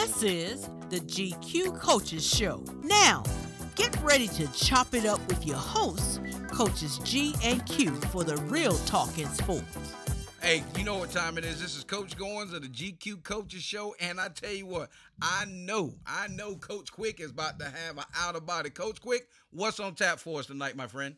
This 0.00 0.22
is 0.22 0.70
the 0.88 0.98
GQ 0.98 1.78
Coaches 1.78 2.26
Show. 2.26 2.64
Now, 2.82 3.22
get 3.74 3.94
ready 4.02 4.28
to 4.28 4.50
chop 4.54 4.94
it 4.94 5.04
up 5.04 5.20
with 5.28 5.44
your 5.44 5.58
hosts, 5.58 6.20
Coaches 6.50 6.98
G 7.04 7.34
and 7.44 7.64
Q, 7.66 7.90
for 8.10 8.24
the 8.24 8.38
real 8.44 8.72
talk 8.86 9.18
in 9.18 9.28
sports. 9.28 9.94
Hey, 10.40 10.64
you 10.78 10.84
know 10.84 10.96
what 10.96 11.10
time 11.10 11.36
it 11.36 11.44
is? 11.44 11.60
This 11.60 11.76
is 11.76 11.84
Coach 11.84 12.16
Goins 12.16 12.54
of 12.54 12.62
the 12.62 12.68
GQ 12.68 13.22
Coaches 13.24 13.62
Show, 13.62 13.94
and 14.00 14.18
I 14.18 14.28
tell 14.28 14.54
you 14.54 14.64
what, 14.64 14.88
I 15.20 15.44
know, 15.50 15.92
I 16.06 16.28
know 16.28 16.56
Coach 16.56 16.90
Quick 16.90 17.20
is 17.20 17.32
about 17.32 17.58
to 17.58 17.66
have 17.66 17.98
an 17.98 18.04
out 18.16 18.36
of 18.36 18.46
body. 18.46 18.70
Coach 18.70 19.02
Quick, 19.02 19.28
what's 19.50 19.80
on 19.80 19.94
tap 19.94 20.18
for 20.18 20.40
us 20.40 20.46
tonight, 20.46 20.76
my 20.76 20.86
friend? 20.86 21.16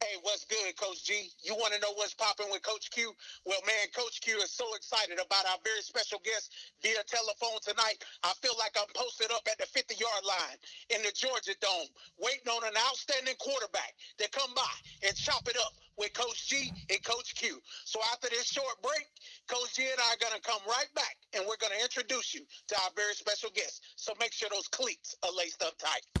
Hey, 0.00 0.16
what's 0.24 0.48
good, 0.48 0.72
Coach 0.80 1.04
G? 1.04 1.28
You 1.44 1.52
want 1.60 1.76
to 1.76 1.80
know 1.84 1.92
what's 1.92 2.16
popping 2.16 2.48
with 2.48 2.64
Coach 2.64 2.88
Q? 2.88 3.12
Well, 3.44 3.60
man, 3.68 3.84
Coach 3.92 4.24
Q 4.24 4.40
is 4.40 4.48
so 4.48 4.64
excited 4.72 5.20
about 5.20 5.44
our 5.44 5.60
very 5.60 5.84
special 5.84 6.16
guest 6.24 6.56
via 6.80 7.04
telephone 7.04 7.60
tonight. 7.60 8.00
I 8.24 8.32
feel 8.40 8.56
like 8.56 8.72
I'm 8.80 8.88
posted 8.96 9.28
up 9.28 9.44
at 9.44 9.60
the 9.60 9.68
50 9.68 9.92
yard 10.00 10.24
line 10.24 10.56
in 10.88 11.04
the 11.04 11.12
Georgia 11.12 11.52
Dome, 11.60 11.92
waiting 12.16 12.48
on 12.48 12.64
an 12.64 12.80
outstanding 12.88 13.36
quarterback 13.36 13.92
to 14.16 14.24
come 14.32 14.48
by 14.56 14.72
and 15.04 15.12
chop 15.12 15.44
it 15.44 15.60
up 15.60 15.76
with 16.00 16.16
Coach 16.16 16.48
G 16.48 16.72
and 16.88 17.04
Coach 17.04 17.36
Q. 17.36 17.60
So 17.84 18.00
after 18.08 18.32
this 18.32 18.48
short 18.48 18.80
break, 18.80 19.04
Coach 19.52 19.76
G 19.76 19.84
and 19.84 20.00
I 20.00 20.16
are 20.16 20.22
going 20.24 20.32
to 20.32 20.40
come 20.40 20.64
right 20.64 20.88
back 20.96 21.20
and 21.36 21.44
we're 21.44 21.60
going 21.60 21.76
to 21.76 21.82
introduce 21.84 22.32
you 22.32 22.40
to 22.72 22.74
our 22.88 22.90
very 22.96 23.12
special 23.12 23.52
guest. 23.52 23.84
So 24.00 24.16
make 24.16 24.32
sure 24.32 24.48
those 24.48 24.72
cleats 24.72 25.12
are 25.20 25.34
laced 25.36 25.60
up 25.60 25.76
tight. 25.76 26.19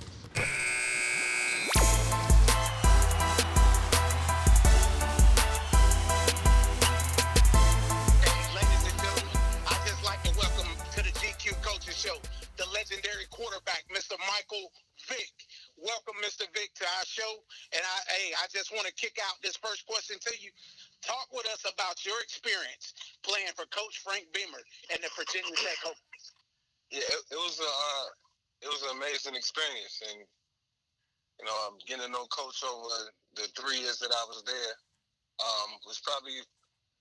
Show, 12.00 12.16
the 12.56 12.64
legendary 12.72 13.28
quarterback, 13.28 13.84
Mr. 13.92 14.16
Michael 14.24 14.72
Vick. 15.04 15.36
Welcome, 15.76 16.16
Mr. 16.24 16.48
Vick, 16.56 16.72
to 16.80 16.88
our 16.96 17.04
show. 17.04 17.28
And 17.76 17.84
I, 17.84 17.96
hey, 18.16 18.32
I 18.40 18.48
just 18.48 18.72
want 18.72 18.88
to 18.88 18.94
kick 18.96 19.20
out 19.20 19.36
this 19.44 19.60
first 19.60 19.84
question 19.84 20.16
to 20.16 20.32
you. 20.40 20.48
Talk 21.04 21.28
with 21.28 21.44
us 21.52 21.60
about 21.68 22.00
your 22.08 22.16
experience 22.24 22.96
playing 23.20 23.52
for 23.52 23.68
Coach 23.68 24.00
Frank 24.00 24.32
Beamer 24.32 24.64
and 24.88 25.04
the 25.04 25.12
Virginia 25.12 25.52
Tech. 25.60 25.92
Yeah, 26.88 27.04
it, 27.04 27.36
it 27.36 27.40
was 27.44 27.60
a 27.60 27.68
uh, 27.68 28.08
it 28.64 28.68
was 28.72 28.80
an 28.88 28.96
amazing 28.96 29.36
experience, 29.36 30.00
and 30.08 30.24
you 30.24 31.44
know, 31.44 31.56
I'm 31.68 31.76
getting 31.84 32.08
to 32.08 32.12
know 32.12 32.24
Coach 32.32 32.64
over 32.64 33.12
the 33.36 33.44
three 33.52 33.84
years 33.84 34.00
that 34.00 34.08
I 34.08 34.24
was 34.24 34.40
there. 34.48 34.72
Um, 35.36 35.76
was 35.84 36.00
probably 36.00 36.40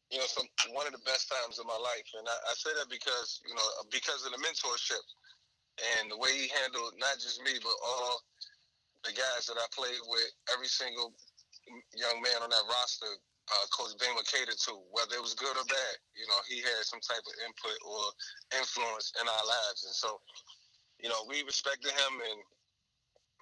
you 0.09 0.17
know, 0.17 0.25
some 0.25 0.49
one 0.73 0.89
of 0.89 0.93
the 0.93 1.05
best 1.05 1.29
times 1.29 1.61
of 1.61 1.69
my 1.69 1.77
life. 1.77 2.09
And 2.17 2.25
I, 2.25 2.33
I 2.49 2.53
say 2.57 2.73
that 2.73 2.89
because, 2.89 3.41
you 3.45 3.53
know, 3.53 3.67
because 3.93 4.25
of 4.25 4.33
the 4.33 4.41
mentorship 4.41 5.05
and 5.97 6.09
the 6.09 6.17
way 6.17 6.33
he 6.33 6.49
handled 6.49 6.97
not 6.97 7.21
just 7.21 7.41
me, 7.45 7.53
but 7.61 7.77
all 7.85 8.25
the 9.05 9.13
guys 9.13 9.45
that 9.45 9.61
I 9.61 9.69
played 9.69 10.01
with, 10.09 10.29
every 10.49 10.67
single 10.67 11.13
young 11.93 12.17
man 12.25 12.41
on 12.41 12.49
that 12.49 12.66
roster, 12.67 13.13
uh, 13.53 13.66
Coach 13.69 13.93
Beamer 14.01 14.25
catered 14.25 14.57
to, 14.66 14.81
whether 14.89 15.13
it 15.13 15.21
was 15.21 15.38
good 15.38 15.53
or 15.53 15.66
bad. 15.69 15.95
You 16.17 16.25
know, 16.25 16.41
he 16.49 16.61
had 16.66 16.81
some 16.89 17.01
type 17.05 17.21
of 17.21 17.35
input 17.45 17.77
or 17.85 18.01
influence 18.57 19.13
in 19.21 19.25
our 19.29 19.45
lives. 19.45 19.85
And 19.85 19.94
so, 19.94 20.17
you 20.97 21.09
know, 21.09 21.21
we 21.29 21.45
respected 21.45 21.94
him 21.94 22.13
and 22.17 22.39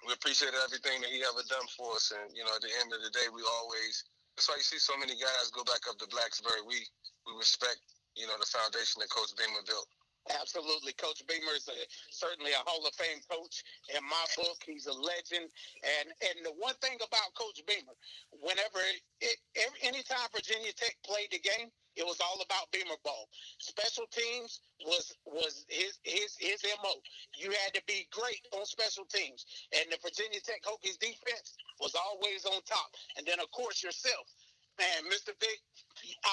we 0.04 0.12
appreciated 0.12 0.60
everything 0.62 1.00
that 1.00 1.10
he 1.10 1.24
ever 1.24 1.44
done 1.48 1.68
for 1.76 1.96
us. 1.96 2.12
And, 2.12 2.28
you 2.36 2.44
know, 2.44 2.52
at 2.52 2.62
the 2.62 2.72
end 2.84 2.92
of 2.92 3.00
the 3.00 3.12
day, 3.16 3.32
we 3.32 3.40
always– 3.40 4.04
that's 4.38 4.46
why 4.46 4.54
you 4.54 4.62
see 4.62 4.78
so 4.78 4.94
many 4.94 5.18
guys 5.18 5.50
go 5.50 5.66
back 5.66 5.82
up 5.90 5.98
to 5.98 6.06
Blacksburg. 6.06 6.62
We 6.62 6.86
we 7.26 7.34
respect, 7.34 7.82
you 8.14 8.30
know, 8.30 8.38
the 8.38 8.46
foundation 8.46 9.02
that 9.02 9.10
Coach 9.10 9.34
Beamer 9.34 9.66
built. 9.66 9.90
Absolutely. 10.30 10.94
Coach 10.94 11.26
Beamer 11.26 11.58
is 11.58 11.66
a, 11.66 11.74
certainly 12.14 12.54
a 12.54 12.62
Hall 12.62 12.86
of 12.86 12.94
Fame 12.94 13.18
coach. 13.26 13.66
In 13.90 13.98
my 14.06 14.24
book, 14.38 14.62
he's 14.62 14.86
a 14.86 14.94
legend. 14.94 15.50
And 15.82 16.14
and 16.22 16.46
the 16.46 16.54
one 16.54 16.78
thing 16.78 17.02
about 17.02 17.34
Coach 17.34 17.58
Beamer, 17.66 17.98
whenever 18.30 18.78
it, 19.18 19.42
every, 19.58 19.78
anytime 19.82 20.30
Virginia 20.30 20.70
Tech 20.70 20.94
played 21.02 21.34
the 21.34 21.42
game, 21.42 21.74
it 21.98 22.06
was 22.06 22.22
all 22.22 22.38
about 22.38 22.70
Beamer 22.70 22.96
ball. 23.02 23.26
Special 23.58 24.06
teams 24.14 24.62
was 24.86 25.10
was 25.26 25.66
his 25.66 25.98
his 26.06 26.38
his 26.38 26.62
mo. 26.78 26.94
You 27.34 27.50
had 27.50 27.74
to 27.74 27.82
be 27.90 28.06
great 28.14 28.46
on 28.54 28.64
special 28.64 29.04
teams, 29.10 29.44
and 29.74 29.90
the 29.90 29.98
Virginia 29.98 30.38
Tech 30.38 30.62
Hokies 30.62 30.96
defense 31.02 31.58
was 31.82 31.98
always 31.98 32.46
on 32.46 32.62
top. 32.62 32.94
And 33.18 33.26
then 33.26 33.42
of 33.42 33.50
course 33.50 33.82
yourself, 33.82 34.30
man, 34.78 35.10
Mr. 35.10 35.34
Vick, 35.42 35.60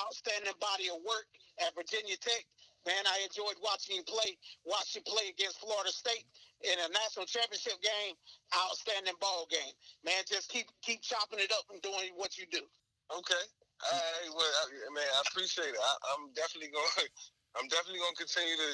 outstanding 0.05 0.53
body 0.61 0.93
of 0.93 1.01
work 1.01 1.25
at 1.65 1.73
Virginia 1.73 2.15
Tech. 2.21 2.45
Man, 2.85 3.01
I 3.09 3.25
enjoyed 3.25 3.57
watching 3.65 3.97
you 3.97 4.05
play. 4.05 4.37
Watch 4.61 4.93
you 4.93 5.01
play 5.01 5.33
against 5.33 5.57
Florida 5.57 5.89
State 5.89 6.29
in 6.61 6.77
a 6.77 6.93
national 6.93 7.25
championship 7.25 7.81
game. 7.81 8.13
Outstanding 8.53 9.17
ball 9.17 9.49
game. 9.49 9.73
Man, 10.05 10.21
just 10.29 10.53
keep 10.53 10.69
keep 10.85 11.01
chopping 11.01 11.41
it 11.41 11.49
up 11.49 11.65
and 11.73 11.81
doing 11.81 12.13
what 12.13 12.37
you 12.37 12.45
do. 12.53 12.61
Okay. 13.09 13.45
Hey, 13.83 14.31
well, 14.31 14.53
I, 14.63 14.71
man, 14.95 15.03
I 15.03 15.21
appreciate 15.27 15.75
it. 15.75 15.79
I, 15.79 15.93
am 16.15 16.31
definitely 16.31 16.71
going. 16.71 17.11
I'm 17.59 17.67
definitely 17.67 17.99
going 17.99 18.15
to 18.17 18.23
continue 18.23 18.55
to, 18.55 18.71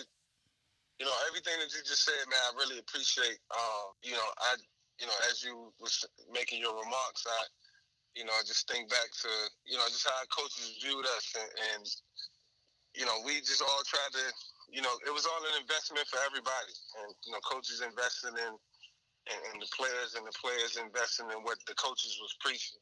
you 1.02 1.06
know, 1.10 1.16
everything 1.26 1.58
that 1.58 1.74
you 1.74 1.82
just 1.82 2.06
said, 2.06 2.22
man. 2.30 2.38
I 2.38 2.52
really 2.62 2.78
appreciate. 2.78 3.42
Um, 3.50 3.98
you 4.06 4.14
know, 4.14 4.30
I, 4.38 4.62
you 5.02 5.10
know, 5.10 5.18
as 5.34 5.42
you 5.42 5.74
was 5.82 6.06
making 6.30 6.62
your 6.62 6.78
remarks, 6.78 7.26
I, 7.26 7.42
you 8.14 8.30
know, 8.30 8.36
I 8.38 8.46
just 8.46 8.70
think 8.70 8.94
back 8.94 9.10
to, 9.26 9.32
you 9.66 9.78
know, 9.82 9.88
just 9.90 10.06
how 10.06 10.22
coaches 10.30 10.78
viewed 10.78 11.06
us, 11.18 11.26
and, 11.34 11.50
and 11.74 11.84
you 12.94 13.08
know, 13.08 13.24
we 13.26 13.42
just 13.42 13.64
all 13.64 13.84
tried 13.88 14.14
to, 14.14 14.26
you 14.70 14.84
know, 14.84 14.94
it 15.08 15.14
was 15.16 15.26
all 15.26 15.42
an 15.42 15.58
investment 15.58 16.06
for 16.12 16.22
everybody, 16.28 16.76
and 17.02 17.10
you 17.26 17.34
know, 17.34 17.42
coaches 17.42 17.82
investing 17.82 18.38
in, 18.38 18.54
and, 19.34 19.40
and 19.50 19.58
the 19.58 19.70
players, 19.74 20.14
and 20.14 20.28
the 20.30 20.36
players 20.38 20.78
investing 20.78 21.26
in 21.34 21.42
what 21.42 21.58
the 21.66 21.74
coaches 21.74 22.20
was 22.22 22.36
preaching, 22.44 22.78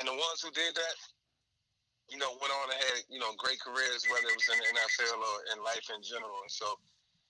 and 0.00 0.10
the 0.10 0.16
ones 0.16 0.42
who 0.42 0.50
did 0.50 0.74
that, 0.74 0.96
you 2.10 2.18
know, 2.18 2.34
went 2.42 2.50
on 2.50 2.66
and 2.74 2.80
had, 2.90 3.06
you 3.06 3.22
know, 3.22 3.30
great 3.38 3.62
careers, 3.62 4.02
whether 4.10 4.26
it 4.26 4.36
was 4.36 4.50
in 4.50 4.58
the 4.58 4.70
NFL 4.74 5.18
or 5.22 5.36
in 5.54 5.58
life 5.62 5.86
in 5.94 6.02
general. 6.02 6.42
And 6.42 6.50
so, 6.50 6.66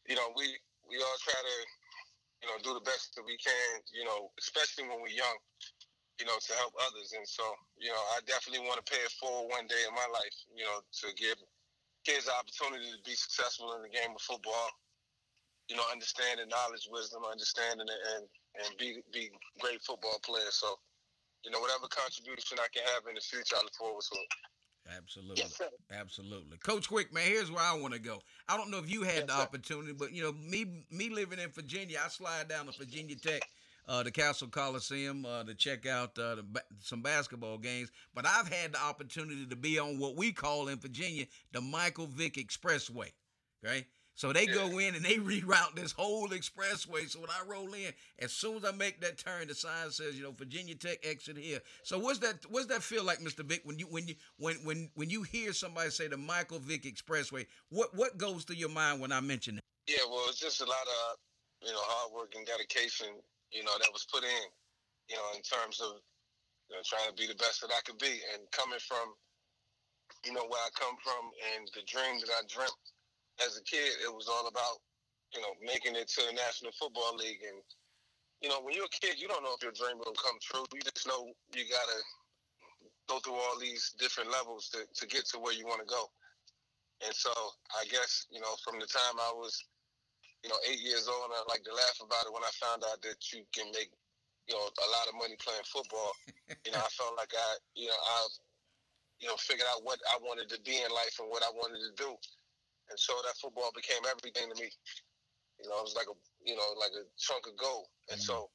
you 0.08 0.16
know, 0.16 0.32
we 0.32 0.56
we 0.88 0.96
all 0.98 1.18
try 1.20 1.36
to, 1.36 1.56
you 2.42 2.46
know, 2.48 2.56
do 2.64 2.72
the 2.72 2.84
best 2.88 3.12
that 3.14 3.24
we 3.28 3.36
can, 3.36 3.84
you 3.92 4.02
know, 4.08 4.32
especially 4.40 4.88
when 4.88 4.98
we're 5.04 5.12
young, 5.12 5.38
you 6.18 6.26
know, 6.26 6.40
to 6.40 6.52
help 6.56 6.72
others. 6.80 7.12
And 7.12 7.28
so, 7.28 7.44
you 7.76 7.92
know, 7.92 8.02
I 8.16 8.24
definitely 8.24 8.64
want 8.64 8.80
to 8.80 8.86
pay 8.88 8.98
it 9.04 9.12
forward 9.20 9.52
one 9.52 9.68
day 9.68 9.84
in 9.84 9.92
my 9.92 10.08
life, 10.10 10.36
you 10.56 10.64
know, 10.64 10.80
to 10.82 11.06
give 11.14 11.36
kids 12.08 12.26
the 12.26 12.34
opportunity 12.34 12.88
to 12.88 13.00
be 13.04 13.14
successful 13.14 13.76
in 13.76 13.84
the 13.84 13.92
game 13.92 14.16
of 14.16 14.22
football. 14.24 14.72
You 15.68 15.78
know, 15.78 15.86
understanding 15.92 16.50
knowledge, 16.50 16.90
wisdom, 16.90 17.22
understanding 17.22 17.86
it, 17.86 18.02
and 18.16 18.24
and 18.64 18.70
be 18.80 19.04
be 19.12 19.30
great 19.62 19.78
football 19.86 20.18
players. 20.26 20.58
So, 20.58 20.74
you 21.44 21.52
know, 21.54 21.60
whatever 21.60 21.86
contribution 21.86 22.58
I 22.58 22.66
can 22.74 22.82
have 22.96 23.06
in 23.06 23.14
the 23.14 23.22
future, 23.22 23.54
I 23.54 23.62
look 23.62 23.76
forward 23.78 24.02
to 24.02 24.18
it. 24.18 24.30
Absolutely. 24.96 25.36
Yes, 25.42 25.60
Absolutely. 25.92 26.58
Coach 26.58 26.88
Quick, 26.88 27.12
man, 27.12 27.24
here's 27.24 27.50
where 27.50 27.62
I 27.62 27.74
want 27.74 27.94
to 27.94 28.00
go. 28.00 28.18
I 28.48 28.56
don't 28.56 28.70
know 28.70 28.78
if 28.78 28.90
you 28.90 29.02
had 29.02 29.14
yes, 29.14 29.26
the 29.26 29.36
sir. 29.36 29.42
opportunity, 29.42 29.92
but 29.92 30.12
you 30.12 30.22
know, 30.22 30.32
me 30.32 30.84
me 30.90 31.10
living 31.10 31.38
in 31.38 31.50
Virginia, 31.50 31.98
I 32.04 32.08
slide 32.08 32.48
down 32.48 32.66
to 32.66 32.78
Virginia 32.78 33.16
Tech, 33.16 33.42
uh, 33.88 34.02
the 34.02 34.10
Cassell 34.10 34.48
Coliseum 34.48 35.24
uh, 35.24 35.44
to 35.44 35.54
check 35.54 35.86
out 35.86 36.18
uh, 36.18 36.36
the, 36.36 36.62
some 36.80 37.02
basketball 37.02 37.58
games. 37.58 37.90
But 38.14 38.26
I've 38.26 38.48
had 38.48 38.72
the 38.72 38.82
opportunity 38.82 39.46
to 39.46 39.56
be 39.56 39.78
on 39.78 39.98
what 39.98 40.16
we 40.16 40.32
call 40.32 40.68
in 40.68 40.78
Virginia 40.78 41.26
the 41.52 41.60
Michael 41.60 42.06
Vick 42.06 42.34
Expressway. 42.34 43.12
Right? 43.62 43.84
So 44.20 44.34
they 44.34 44.44
go 44.44 44.76
in 44.78 44.94
and 44.94 45.02
they 45.02 45.14
reroute 45.16 45.74
this 45.74 45.92
whole 45.92 46.28
expressway. 46.28 47.08
So 47.08 47.20
when 47.20 47.30
I 47.30 47.40
roll 47.48 47.72
in, 47.72 47.90
as 48.18 48.32
soon 48.32 48.58
as 48.58 48.66
I 48.66 48.72
make 48.72 49.00
that 49.00 49.16
turn, 49.16 49.48
the 49.48 49.54
sign 49.54 49.90
says, 49.90 50.14
you 50.14 50.22
know, 50.22 50.32
Virginia 50.32 50.74
Tech 50.74 50.98
exit 51.02 51.38
here. 51.38 51.60
So 51.84 51.98
what's 51.98 52.18
that 52.18 52.44
what's 52.50 52.66
that 52.66 52.82
feel 52.82 53.02
like, 53.02 53.20
Mr. 53.20 53.40
Vick, 53.40 53.62
when 53.64 53.78
you 53.78 53.86
when 53.86 54.06
you 54.06 54.16
when 54.36 54.56
when 54.56 54.90
when 54.92 55.08
you 55.08 55.22
hear 55.22 55.54
somebody 55.54 55.88
say 55.88 56.06
the 56.06 56.18
Michael 56.18 56.58
Vick 56.58 56.82
Expressway, 56.82 57.46
what 57.70 57.96
what 57.96 58.18
goes 58.18 58.44
through 58.44 58.56
your 58.56 58.68
mind 58.68 59.00
when 59.00 59.10
I 59.10 59.20
mention 59.20 59.56
it? 59.56 59.64
Yeah, 59.88 60.04
well 60.10 60.26
it's 60.28 60.38
just 60.38 60.60
a 60.60 60.66
lot 60.66 60.86
of, 61.08 61.16
you 61.66 61.72
know, 61.72 61.80
hard 61.80 62.12
work 62.12 62.34
and 62.36 62.44
dedication, 62.44 63.08
you 63.50 63.64
know, 63.64 63.72
that 63.80 63.88
was 63.90 64.04
put 64.12 64.22
in, 64.22 64.44
you 65.08 65.16
know, 65.16 65.32
in 65.34 65.40
terms 65.40 65.80
of 65.80 65.96
you 66.68 66.76
know, 66.76 66.82
trying 66.84 67.08
to 67.08 67.16
be 67.16 67.26
the 67.26 67.40
best 67.40 67.62
that 67.62 67.72
I 67.72 67.80
could 67.88 67.96
be 67.96 68.20
and 68.36 68.44
coming 68.52 68.84
from, 68.84 69.16
you 70.26 70.34
know, 70.34 70.44
where 70.44 70.60
I 70.60 70.68
come 70.76 71.00
from 71.00 71.32
and 71.56 71.64
the 71.72 71.80
dream 71.88 72.20
that 72.20 72.28
I 72.36 72.44
dreamt 72.52 72.76
as 73.44 73.56
a 73.56 73.64
kid, 73.64 74.04
it 74.04 74.12
was 74.12 74.28
all 74.28 74.48
about, 74.48 74.84
you 75.32 75.40
know, 75.40 75.52
making 75.64 75.96
it 75.96 76.08
to 76.16 76.20
the 76.28 76.34
National 76.36 76.72
Football 76.76 77.16
League. 77.16 77.40
And, 77.40 77.58
you 78.40 78.48
know, 78.48 78.60
when 78.60 78.74
you're 78.76 78.88
a 78.88 79.00
kid, 79.00 79.20
you 79.20 79.28
don't 79.28 79.42
know 79.42 79.56
if 79.56 79.62
your 79.62 79.72
dream 79.72 79.96
will 79.98 80.16
come 80.16 80.36
true. 80.40 80.64
You 80.72 80.80
just 80.84 81.06
know 81.08 81.32
you 81.56 81.64
got 81.68 81.86
to 81.88 81.98
go 83.08 83.16
through 83.20 83.40
all 83.40 83.58
these 83.58 83.96
different 83.98 84.30
levels 84.30 84.68
to, 84.76 84.84
to 84.84 85.04
get 85.08 85.26
to 85.32 85.38
where 85.40 85.56
you 85.56 85.64
want 85.64 85.80
to 85.80 85.88
go. 85.88 86.10
And 87.00 87.16
so 87.16 87.32
I 87.72 87.88
guess, 87.88 88.28
you 88.28 88.40
know, 88.40 88.52
from 88.60 88.76
the 88.76 88.86
time 88.86 89.16
I 89.16 89.32
was, 89.32 89.56
you 90.44 90.48
know, 90.52 90.60
eight 90.68 90.80
years 90.80 91.08
old, 91.08 91.32
and 91.32 91.36
I 91.36 91.44
like 91.48 91.64
to 91.64 91.72
laugh 91.72 91.98
about 92.04 92.28
it 92.28 92.32
when 92.32 92.44
I 92.44 92.52
found 92.60 92.84
out 92.84 93.00
that 93.00 93.20
you 93.32 93.44
can 93.56 93.72
make, 93.72 93.88
you 94.48 94.56
know, 94.56 94.64
a 94.68 94.88
lot 94.92 95.08
of 95.08 95.16
money 95.16 95.36
playing 95.40 95.64
football. 95.64 96.12
you 96.64 96.72
know, 96.72 96.80
I 96.80 96.90
felt 96.92 97.16
like 97.16 97.32
I, 97.32 97.48
you 97.72 97.88
know, 97.88 97.96
I, 97.96 98.16
you 99.20 99.28
know, 99.28 99.36
figured 99.36 99.68
out 99.72 99.84
what 99.84 100.00
I 100.12 100.16
wanted 100.20 100.48
to 100.52 100.60
be 100.60 100.76
in 100.80 100.92
life 100.92 101.16
and 101.20 101.28
what 101.28 101.44
I 101.44 101.52
wanted 101.56 101.80
to 101.80 101.92
do 101.96 102.16
and 102.90 102.98
so 102.98 103.14
that 103.22 103.38
football 103.38 103.70
became 103.72 104.02
everything 104.10 104.50
to 104.50 104.56
me. 104.58 104.68
You 105.62 105.70
know, 105.70 105.78
it 105.80 105.86
was 105.86 105.96
like 105.96 106.10
a 106.10 106.16
you 106.42 106.58
know 106.58 106.68
like 106.76 106.92
a 106.94 107.06
chunk 107.16 107.46
of 107.46 107.54
gold, 107.56 107.86
and 108.10 108.18
mm-hmm. 108.18 108.26
so 108.26 108.50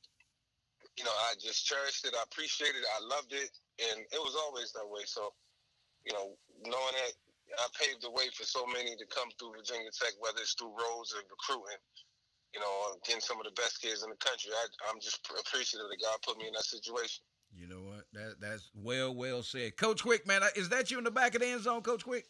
you 0.99 1.03
know 1.03 1.15
I 1.31 1.39
just 1.39 1.65
cherished 1.65 2.05
it. 2.05 2.13
I 2.13 2.23
appreciated 2.27 2.83
it. 2.83 2.91
I 2.91 3.01
loved 3.07 3.31
it, 3.31 3.49
and 3.91 4.03
it 4.11 4.21
was 4.21 4.35
always 4.35 4.75
that 4.75 4.85
way. 4.85 5.07
So 5.07 5.31
you 6.05 6.13
know, 6.13 6.37
knowing 6.61 6.95
that 7.01 7.13
I 7.61 7.65
paved 7.77 8.01
the 8.01 8.11
way 8.11 8.29
for 8.33 8.45
so 8.45 8.65
many 8.67 8.95
to 8.97 9.05
come 9.07 9.29
through 9.37 9.57
Virginia 9.57 9.89
Tech, 9.93 10.13
whether 10.19 10.41
it's 10.41 10.53
through 10.53 10.73
roles 10.75 11.13
or 11.13 11.23
recruiting. 11.25 11.81
You 12.53 12.63
know, 12.63 12.95
getting 13.03 13.19
some 13.19 13.35
of 13.35 13.43
the 13.43 13.51
best 13.51 13.81
kids 13.83 13.99
in 13.99 14.09
the 14.09 14.15
country. 14.15 14.47
I, 14.47 14.63
I'm 14.87 15.01
just 15.03 15.19
appreciative 15.27 15.91
that 15.91 15.99
God 15.99 16.15
put 16.23 16.37
me 16.39 16.47
in 16.47 16.53
that 16.55 16.63
situation. 16.63 17.19
You 17.53 17.67
know 17.67 17.83
what? 17.83 18.05
That 18.13 18.35
that's 18.39 18.69
well, 18.73 19.13
well 19.13 19.43
said, 19.43 19.77
Coach 19.77 20.03
Quick. 20.03 20.25
Man, 20.25 20.41
is 20.55 20.69
that 20.69 20.89
you 20.89 20.97
in 20.97 21.03
the 21.03 21.11
back 21.11 21.35
of 21.35 21.41
the 21.41 21.47
end 21.47 21.63
zone, 21.63 21.81
Coach 21.81 22.03
Quick? 22.03 22.25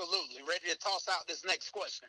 Absolutely. 0.00 0.40
Ready 0.48 0.72
to 0.72 0.78
toss 0.80 1.08
out 1.12 1.28
this 1.28 1.44
next 1.44 1.70
question. 1.76 2.08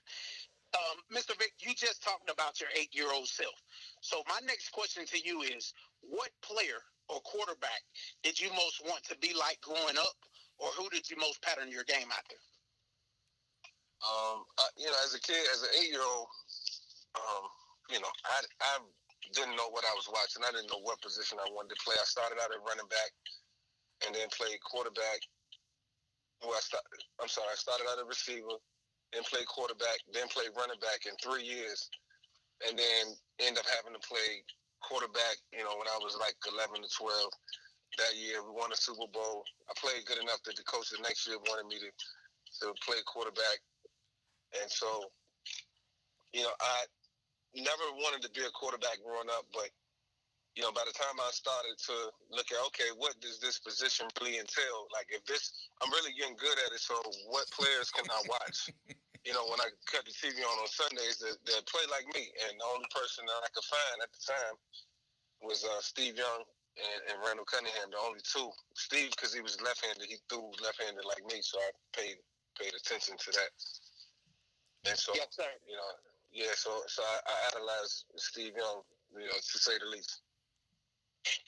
Um, 0.72 1.04
Mr. 1.12 1.36
Vick, 1.36 1.52
you 1.60 1.76
just 1.76 2.02
talked 2.02 2.32
about 2.32 2.62
your 2.64 2.70
eight 2.80 2.96
year 2.96 3.12
old 3.12 3.28
self. 3.28 3.52
So, 4.00 4.24
my 4.32 4.40
next 4.48 4.72
question 4.72 5.04
to 5.12 5.20
you 5.20 5.42
is 5.44 5.74
what 6.00 6.32
player 6.40 6.80
or 7.12 7.20
quarterback 7.28 7.84
did 8.24 8.40
you 8.40 8.48
most 8.56 8.80
want 8.88 9.04
to 9.12 9.18
be 9.20 9.36
like 9.36 9.60
growing 9.60 10.00
up, 10.00 10.16
or 10.56 10.72
who 10.80 10.88
did 10.88 11.10
you 11.12 11.20
most 11.20 11.44
pattern 11.44 11.68
your 11.68 11.84
game 11.84 12.08
after? 12.08 12.40
Um, 14.00 14.48
you 14.80 14.88
know, 14.88 14.96
as 15.04 15.12
a 15.14 15.20
kid, 15.20 15.44
as 15.52 15.62
an 15.68 15.76
eight 15.84 15.92
year 15.92 16.08
old, 16.08 16.32
um, 17.20 17.44
you 17.92 18.00
know, 18.00 18.12
I, 18.24 18.40
I 18.72 18.74
didn't 19.36 19.60
know 19.60 19.68
what 19.76 19.84
I 19.84 19.92
was 20.00 20.08
watching. 20.08 20.48
I 20.48 20.56
didn't 20.56 20.72
know 20.72 20.80
what 20.88 21.04
position 21.04 21.36
I 21.44 21.52
wanted 21.52 21.76
to 21.76 21.84
play. 21.84 22.00
I 22.00 22.08
started 22.08 22.40
out 22.40 22.56
at 22.56 22.64
running 22.64 22.88
back 22.88 23.12
and 24.08 24.16
then 24.16 24.32
played 24.32 24.64
quarterback. 24.64 25.20
Well, 26.42 26.58
I 26.58 26.64
start, 26.66 26.84
I'm 27.22 27.30
sorry, 27.30 27.54
I 27.54 27.58
started 27.58 27.86
out 27.86 28.02
a 28.02 28.06
receiver, 28.06 28.58
then 29.14 29.22
played 29.30 29.46
quarterback, 29.46 30.02
then 30.10 30.26
played 30.34 30.50
running 30.58 30.82
back 30.82 31.06
in 31.06 31.14
three 31.22 31.46
years, 31.46 31.90
and 32.66 32.74
then 32.74 33.04
end 33.46 33.62
up 33.62 33.68
having 33.78 33.94
to 33.94 34.02
play 34.02 34.42
quarterback. 34.82 35.38
You 35.54 35.62
know, 35.62 35.78
when 35.78 35.86
I 35.86 36.02
was 36.02 36.18
like 36.18 36.34
11 36.50 36.82
to 36.82 36.90
12 36.90 37.30
that 38.02 38.14
year, 38.18 38.42
we 38.42 38.58
won 38.58 38.74
a 38.74 38.80
Super 38.80 39.06
Bowl. 39.14 39.46
I 39.70 39.74
played 39.78 40.06
good 40.10 40.18
enough 40.18 40.42
that 40.50 40.58
the 40.58 40.66
coach 40.66 40.90
the 40.90 41.02
next 41.06 41.30
year 41.30 41.38
wanted 41.46 41.70
me 41.70 41.78
to 41.80 41.90
to 42.60 42.74
play 42.84 43.00
quarterback, 43.08 43.64
and 44.62 44.70
so 44.70 45.08
you 46.34 46.44
know 46.44 46.52
I 46.60 46.84
never 47.56 47.88
wanted 47.96 48.22
to 48.28 48.30
be 48.36 48.44
a 48.44 48.52
quarterback 48.52 49.00
growing 49.00 49.32
up, 49.32 49.48
but 49.54 49.72
you 50.56 50.64
know, 50.64 50.72
by 50.76 50.84
the 50.84 50.92
time 50.92 51.16
I 51.16 51.32
started 51.32 51.80
to 51.88 51.96
look 52.28 52.52
at, 52.52 52.60
okay, 52.72 52.92
what 53.00 53.16
does 53.24 53.40
this 53.40 53.60
position 53.60 54.12
really 54.20 54.36
entail? 54.36 54.92
Like, 54.92 55.08
if 55.08 55.24
this, 55.24 55.72
I'm 55.80 55.92
really 55.96 56.12
getting 56.12 56.36
good 56.36 56.58
at 56.68 56.76
it. 56.76 56.84
So, 56.84 57.00
what 57.32 57.48
players 57.56 57.88
can 57.88 58.04
I 58.12 58.20
watch? 58.28 58.68
you 59.26 59.32
know, 59.32 59.48
when 59.48 59.64
I 59.64 59.72
cut 59.88 60.04
the 60.04 60.12
TV 60.12 60.44
on 60.44 60.56
on 60.60 60.68
Sundays 60.68 61.24
that, 61.24 61.40
that 61.40 61.64
play 61.72 61.88
like 61.88 62.04
me, 62.12 62.28
and 62.50 62.60
the 62.60 62.68
only 62.68 62.90
person 62.92 63.24
that 63.32 63.40
I 63.48 63.50
could 63.56 63.64
find 63.64 63.96
at 64.04 64.12
the 64.12 64.24
time 64.28 64.56
was 65.40 65.64
uh, 65.64 65.80
Steve 65.80 66.20
Young 66.20 66.44
and, 66.76 67.00
and 67.08 67.16
Randall 67.24 67.48
Cunningham, 67.48 67.94
the 67.94 68.02
only 68.04 68.20
two. 68.20 68.52
Steve, 68.76 69.16
because 69.16 69.32
he 69.32 69.40
was 69.40 69.56
left-handed, 69.64 70.04
he 70.04 70.20
threw 70.28 70.52
left-handed 70.60 71.08
like 71.08 71.24
me, 71.32 71.40
so 71.40 71.64
I 71.64 71.72
paid 71.96 72.20
paid 72.60 72.76
attention 72.76 73.16
to 73.16 73.30
that. 73.40 73.52
And 74.92 74.98
so, 75.00 75.16
yes, 75.16 75.32
sir. 75.32 75.48
you 75.64 75.80
know, 75.80 75.92
yeah, 76.34 76.52
so 76.60 76.84
so 76.92 77.00
I, 77.00 77.16
I 77.24 77.36
idolized 77.56 78.12
Steve 78.20 78.60
Young, 78.60 78.84
you 79.16 79.32
know, 79.32 79.40
to 79.40 79.58
say 79.58 79.80
the 79.80 79.88
least. 79.88 80.28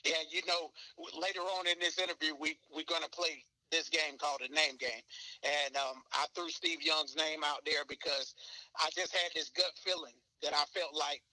Yeah, 0.05 0.21
you 0.29 0.41
know, 0.47 0.69
later 1.17 1.41
on 1.41 1.67
in 1.67 1.79
this 1.79 1.97
interview, 1.97 2.35
we 2.39 2.57
we're 2.73 2.87
gonna 2.87 3.09
play 3.09 3.43
this 3.71 3.89
game 3.89 4.17
called 4.19 4.41
a 4.45 4.53
name 4.53 4.77
game, 4.77 5.01
and 5.41 5.75
um, 5.75 6.03
I 6.13 6.25
threw 6.35 6.49
Steve 6.49 6.83
Young's 6.83 7.15
name 7.15 7.41
out 7.43 7.65
there 7.65 7.81
because 7.89 8.35
I 8.77 8.89
just 8.93 9.13
had 9.13 9.31
this 9.33 9.49
gut 9.49 9.73
feeling 9.83 10.13
that 10.43 10.53
I 10.53 10.63
felt 10.77 10.93
like 10.93 11.23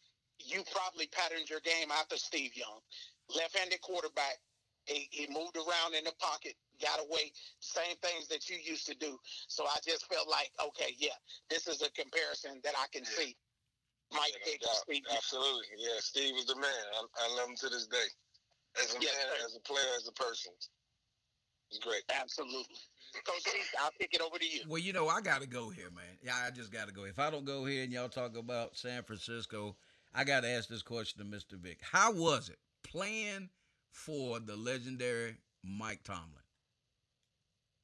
you 0.40 0.64
probably 0.72 1.06
patterned 1.12 1.50
your 1.50 1.60
game 1.60 1.92
after 1.92 2.16
Steve 2.16 2.56
Young, 2.56 2.81
left-handed 3.28 3.82
quarterback. 3.82 4.40
He, 4.87 5.06
he 5.10 5.28
moved 5.28 5.60
around 5.60 5.92
in 5.92 6.04
the 6.04 6.16
pocket, 6.19 6.56
got 6.81 6.98
away, 6.98 7.31
same 7.60 7.94
things 8.00 8.26
that 8.28 8.48
you 8.48 8.56
used 8.56 8.87
to 8.88 8.96
do. 8.96 9.20
So 9.46 9.64
I 9.66 9.76
just 9.84 10.08
felt 10.08 10.26
like, 10.26 10.50
okay, 10.56 10.96
yeah, 10.96 11.14
this 11.50 11.69
is 11.69 11.82
a 11.82 11.90
comparison 11.92 12.64
that 12.64 12.72
I 12.81 12.87
can 12.90 13.04
yeah. 13.04 13.20
see. 13.20 13.37
Mike 14.12 14.32
yeah, 14.42 14.56
Steve. 14.72 15.04
Absolutely, 15.14 15.66
yeah. 15.76 16.00
Steve 16.00 16.34
was 16.34 16.46
the 16.46 16.56
man. 16.56 16.84
I, 16.96 17.04
I 17.28 17.37
love 17.37 17.50
him 17.50 17.56
to 17.56 17.69
this 17.69 17.87
day 17.87 18.08
as 18.78 18.94
a 18.94 18.99
yes, 19.00 19.17
man, 19.17 19.26
sir. 19.40 19.46
as 19.46 19.56
a 19.56 19.61
player, 19.61 19.90
as 19.96 20.08
a 20.08 20.12
person. 20.12 20.52
He's 21.69 21.78
great. 21.78 22.02
Absolutely. 22.11 22.76
Coach 23.25 23.43
I'll 23.81 23.90
kick 23.99 24.11
it 24.12 24.20
over 24.20 24.38
to 24.38 24.44
you. 24.44 24.61
Well, 24.69 24.78
you 24.78 24.93
know, 24.93 25.08
I 25.08 25.20
got 25.20 25.40
to 25.40 25.49
go 25.49 25.69
here, 25.70 25.90
man. 25.90 26.19
Yeah, 26.22 26.34
I 26.46 26.50
just 26.50 26.72
got 26.72 26.87
to 26.87 26.94
go. 26.94 27.05
If 27.05 27.19
I 27.19 27.31
don't 27.31 27.44
go 27.44 27.64
here 27.64 27.82
and 27.82 27.93
y'all 27.93 28.08
talk 28.08 28.37
about 28.37 28.76
San 28.76 29.02
Francisco, 29.02 29.76
I 30.14 30.25
got 30.25 30.43
to 30.43 30.49
ask 30.49 30.69
this 30.69 30.82
question 30.82 31.19
to 31.19 31.37
Mr. 31.37 31.58
Vick. 31.58 31.81
How 31.82 32.12
was 32.12 32.49
it 32.49 32.58
playing 32.84 33.49
for 33.90 34.38
the 34.38 34.56
legendary 34.56 35.37
Mike 35.64 36.02
Tomlin? 36.05 36.46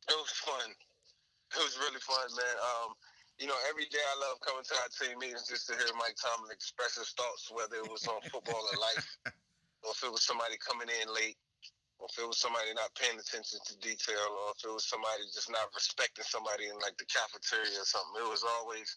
It 0.08 0.14
was 0.14 0.30
fun. 0.30 0.70
It 0.70 1.58
was 1.58 1.76
really 1.78 2.00
fun, 2.00 2.26
man. 2.36 2.56
Um, 2.62 2.94
you 3.38 3.46
know, 3.46 3.56
every 3.68 3.86
day 3.86 3.98
I 3.98 4.30
love 4.30 4.40
coming 4.46 4.62
to 4.62 4.74
our 4.74 4.90
team 4.94 5.18
meetings 5.18 5.46
just 5.48 5.66
to 5.68 5.74
hear 5.74 5.90
Mike 5.98 6.16
Tomlin 6.16 6.50
express 6.52 6.96
his 6.96 7.10
thoughts, 7.10 7.50
whether 7.50 7.76
it 7.76 7.90
was 7.90 8.06
on 8.06 8.20
football 8.30 8.62
or 8.62 8.80
life. 8.80 9.18
or 9.86 9.94
if 9.94 10.02
it 10.02 10.10
was 10.10 10.26
somebody 10.26 10.58
coming 10.58 10.90
in 10.90 11.06
late, 11.14 11.38
or 12.02 12.10
if 12.10 12.18
it 12.18 12.26
was 12.26 12.42
somebody 12.42 12.74
not 12.74 12.90
paying 12.98 13.16
attention 13.16 13.62
to 13.62 13.74
detail, 13.78 14.26
or 14.42 14.52
if 14.52 14.60
it 14.66 14.74
was 14.74 14.90
somebody 14.90 15.22
just 15.30 15.48
not 15.48 15.70
respecting 15.72 16.26
somebody 16.26 16.66
in 16.66 16.76
like 16.82 16.98
the 16.98 17.06
cafeteria 17.06 17.78
or 17.78 17.88
something. 17.88 18.18
It 18.18 18.28
was 18.28 18.42
always, 18.58 18.90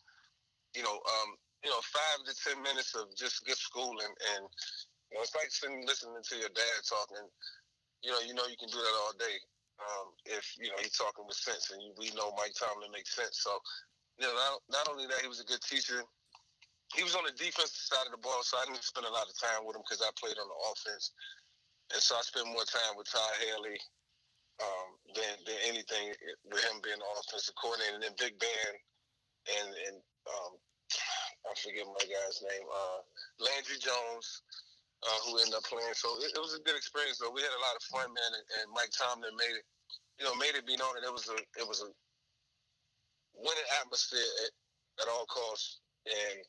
you 0.73 0.81
know, 0.81 0.97
um, 0.97 1.29
you 1.61 1.69
know, 1.69 1.79
five 1.85 2.25
to 2.25 2.33
ten 2.33 2.57
minutes 2.65 2.97
of 2.97 3.13
just 3.13 3.45
good 3.45 3.61
schooling, 3.61 4.13
and 4.35 4.43
you 5.13 5.13
know, 5.15 5.23
it's 5.23 5.37
like 5.37 5.53
sitting 5.53 5.85
listening 5.85 6.25
to 6.25 6.35
your 6.41 6.51
dad 6.51 6.79
talking. 6.89 7.29
You 8.01 8.11
know, 8.11 8.21
you 8.25 8.33
know, 8.33 8.47
you 8.49 8.57
can 8.57 8.71
do 8.73 8.81
that 8.81 8.97
all 9.05 9.13
day 9.15 9.37
um, 9.79 10.07
if 10.25 10.43
you 10.59 10.67
know 10.67 10.79
he's 10.79 10.95
talking 10.95 11.23
with 11.23 11.39
sense, 11.39 11.71
and 11.71 11.79
we 11.95 12.11
know 12.11 12.35
Mike 12.35 12.55
Tomlin 12.55 12.91
makes 12.91 13.15
sense. 13.15 13.39
So, 13.43 13.51
you 14.19 14.27
know, 14.27 14.33
not, 14.35 14.83
not 14.83 14.85
only 14.91 15.07
that, 15.07 15.21
he 15.21 15.27
was 15.27 15.39
a 15.39 15.47
good 15.47 15.61
teacher 15.63 16.03
he 16.95 17.05
was 17.05 17.13
on 17.13 17.25
the 17.25 17.35
defensive 17.37 17.85
side 17.85 18.09
of 18.09 18.13
the 18.13 18.21
ball, 18.21 18.41
so 18.41 18.57
I 18.57 18.65
didn't 18.65 18.81
spend 18.81 19.05
a 19.05 19.13
lot 19.13 19.29
of 19.29 19.35
time 19.37 19.65
with 19.65 19.77
him 19.77 19.85
because 19.85 20.01
I 20.01 20.09
played 20.17 20.37
on 20.41 20.49
the 20.49 20.59
offense, 20.73 21.13
and 21.93 22.01
so 22.01 22.17
I 22.17 22.23
spent 22.25 22.49
more 22.49 22.65
time 22.65 22.97
with 22.97 23.09
Todd 23.09 23.35
Haley 23.45 23.77
um, 24.61 24.89
than 25.13 25.33
than 25.45 25.59
anything 25.69 26.13
with 26.49 26.61
him 26.65 26.81
being 26.81 26.99
the 26.99 27.09
offensive 27.21 27.55
coordinator. 27.61 27.95
And 27.95 28.03
then 28.03 28.15
Big 28.17 28.37
Ben 28.41 28.73
and 29.57 29.69
and 29.87 29.97
um, 30.27 30.53
I 31.47 31.53
forget 31.55 31.87
my 31.87 32.05
guy's 32.05 32.41
name, 32.43 32.65
uh, 32.67 32.99
Landry 33.39 33.79
Jones, 33.79 34.43
uh, 35.01 35.19
who 35.25 35.39
ended 35.39 35.55
up 35.55 35.65
playing. 35.65 35.95
So 35.95 36.11
it, 36.19 36.35
it, 36.35 36.41
was 36.41 36.53
a 36.53 36.61
good 36.65 36.75
experience. 36.75 37.17
Though 37.17 37.31
we 37.31 37.41
had 37.41 37.55
a 37.55 37.65
lot 37.65 37.77
of 37.77 37.83
fun, 37.87 38.09
man, 38.11 38.31
and, 38.35 38.45
and 38.61 38.67
Mike 38.75 38.91
Tomlin 38.91 39.33
made 39.37 39.55
it, 39.55 39.65
you 40.19 40.25
know, 40.27 40.35
made 40.35 40.57
it 40.57 40.67
be 40.67 40.75
known 40.75 40.93
that 40.99 41.07
it 41.07 41.13
was 41.13 41.29
a 41.31 41.37
it 41.57 41.65
was 41.65 41.81
a 41.81 41.89
winning 43.33 43.69
atmosphere 43.79 44.29
at, 44.45 44.51
at 45.05 45.07
all 45.07 45.25
costs, 45.31 45.79
and 46.05 46.43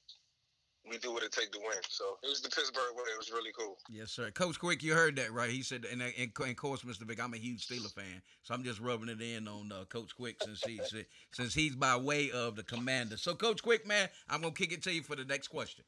we 0.88 0.98
do 0.98 1.12
what 1.12 1.22
it 1.22 1.32
take 1.32 1.52
to 1.52 1.58
win. 1.58 1.76
So 1.88 2.18
it 2.22 2.28
was 2.28 2.40
the 2.40 2.48
Pittsburgh 2.48 2.94
way. 2.94 3.04
It 3.12 3.18
was 3.18 3.30
really 3.30 3.52
cool. 3.58 3.76
Yes, 3.90 4.12
sir. 4.12 4.30
Coach 4.30 4.58
Quick, 4.58 4.82
you 4.82 4.94
heard 4.94 5.16
that 5.16 5.32
right? 5.32 5.50
He 5.50 5.62
said, 5.62 5.84
and, 5.90 6.02
and, 6.02 6.12
and 6.18 6.50
of 6.50 6.56
course, 6.56 6.82
Mr. 6.82 7.02
Vick, 7.02 7.22
I'm 7.22 7.34
a 7.34 7.38
huge 7.38 7.66
Steeler 7.66 7.92
fan, 7.92 8.22
so 8.42 8.54
I'm 8.54 8.64
just 8.64 8.80
rubbing 8.80 9.08
it 9.08 9.20
in 9.20 9.46
on 9.46 9.72
uh, 9.72 9.84
Coach 9.84 10.14
Quick 10.16 10.36
since 10.42 10.62
he's 10.64 10.94
since 11.32 11.54
he's 11.54 11.76
by 11.76 11.96
way 11.96 12.30
of 12.30 12.56
the 12.56 12.62
commander. 12.62 13.16
So, 13.16 13.34
Coach 13.34 13.62
Quick, 13.62 13.86
man, 13.86 14.08
I'm 14.28 14.40
gonna 14.40 14.54
kick 14.54 14.72
it 14.72 14.82
to 14.84 14.92
you 14.92 15.02
for 15.02 15.16
the 15.16 15.24
next 15.24 15.48
question. 15.48 15.84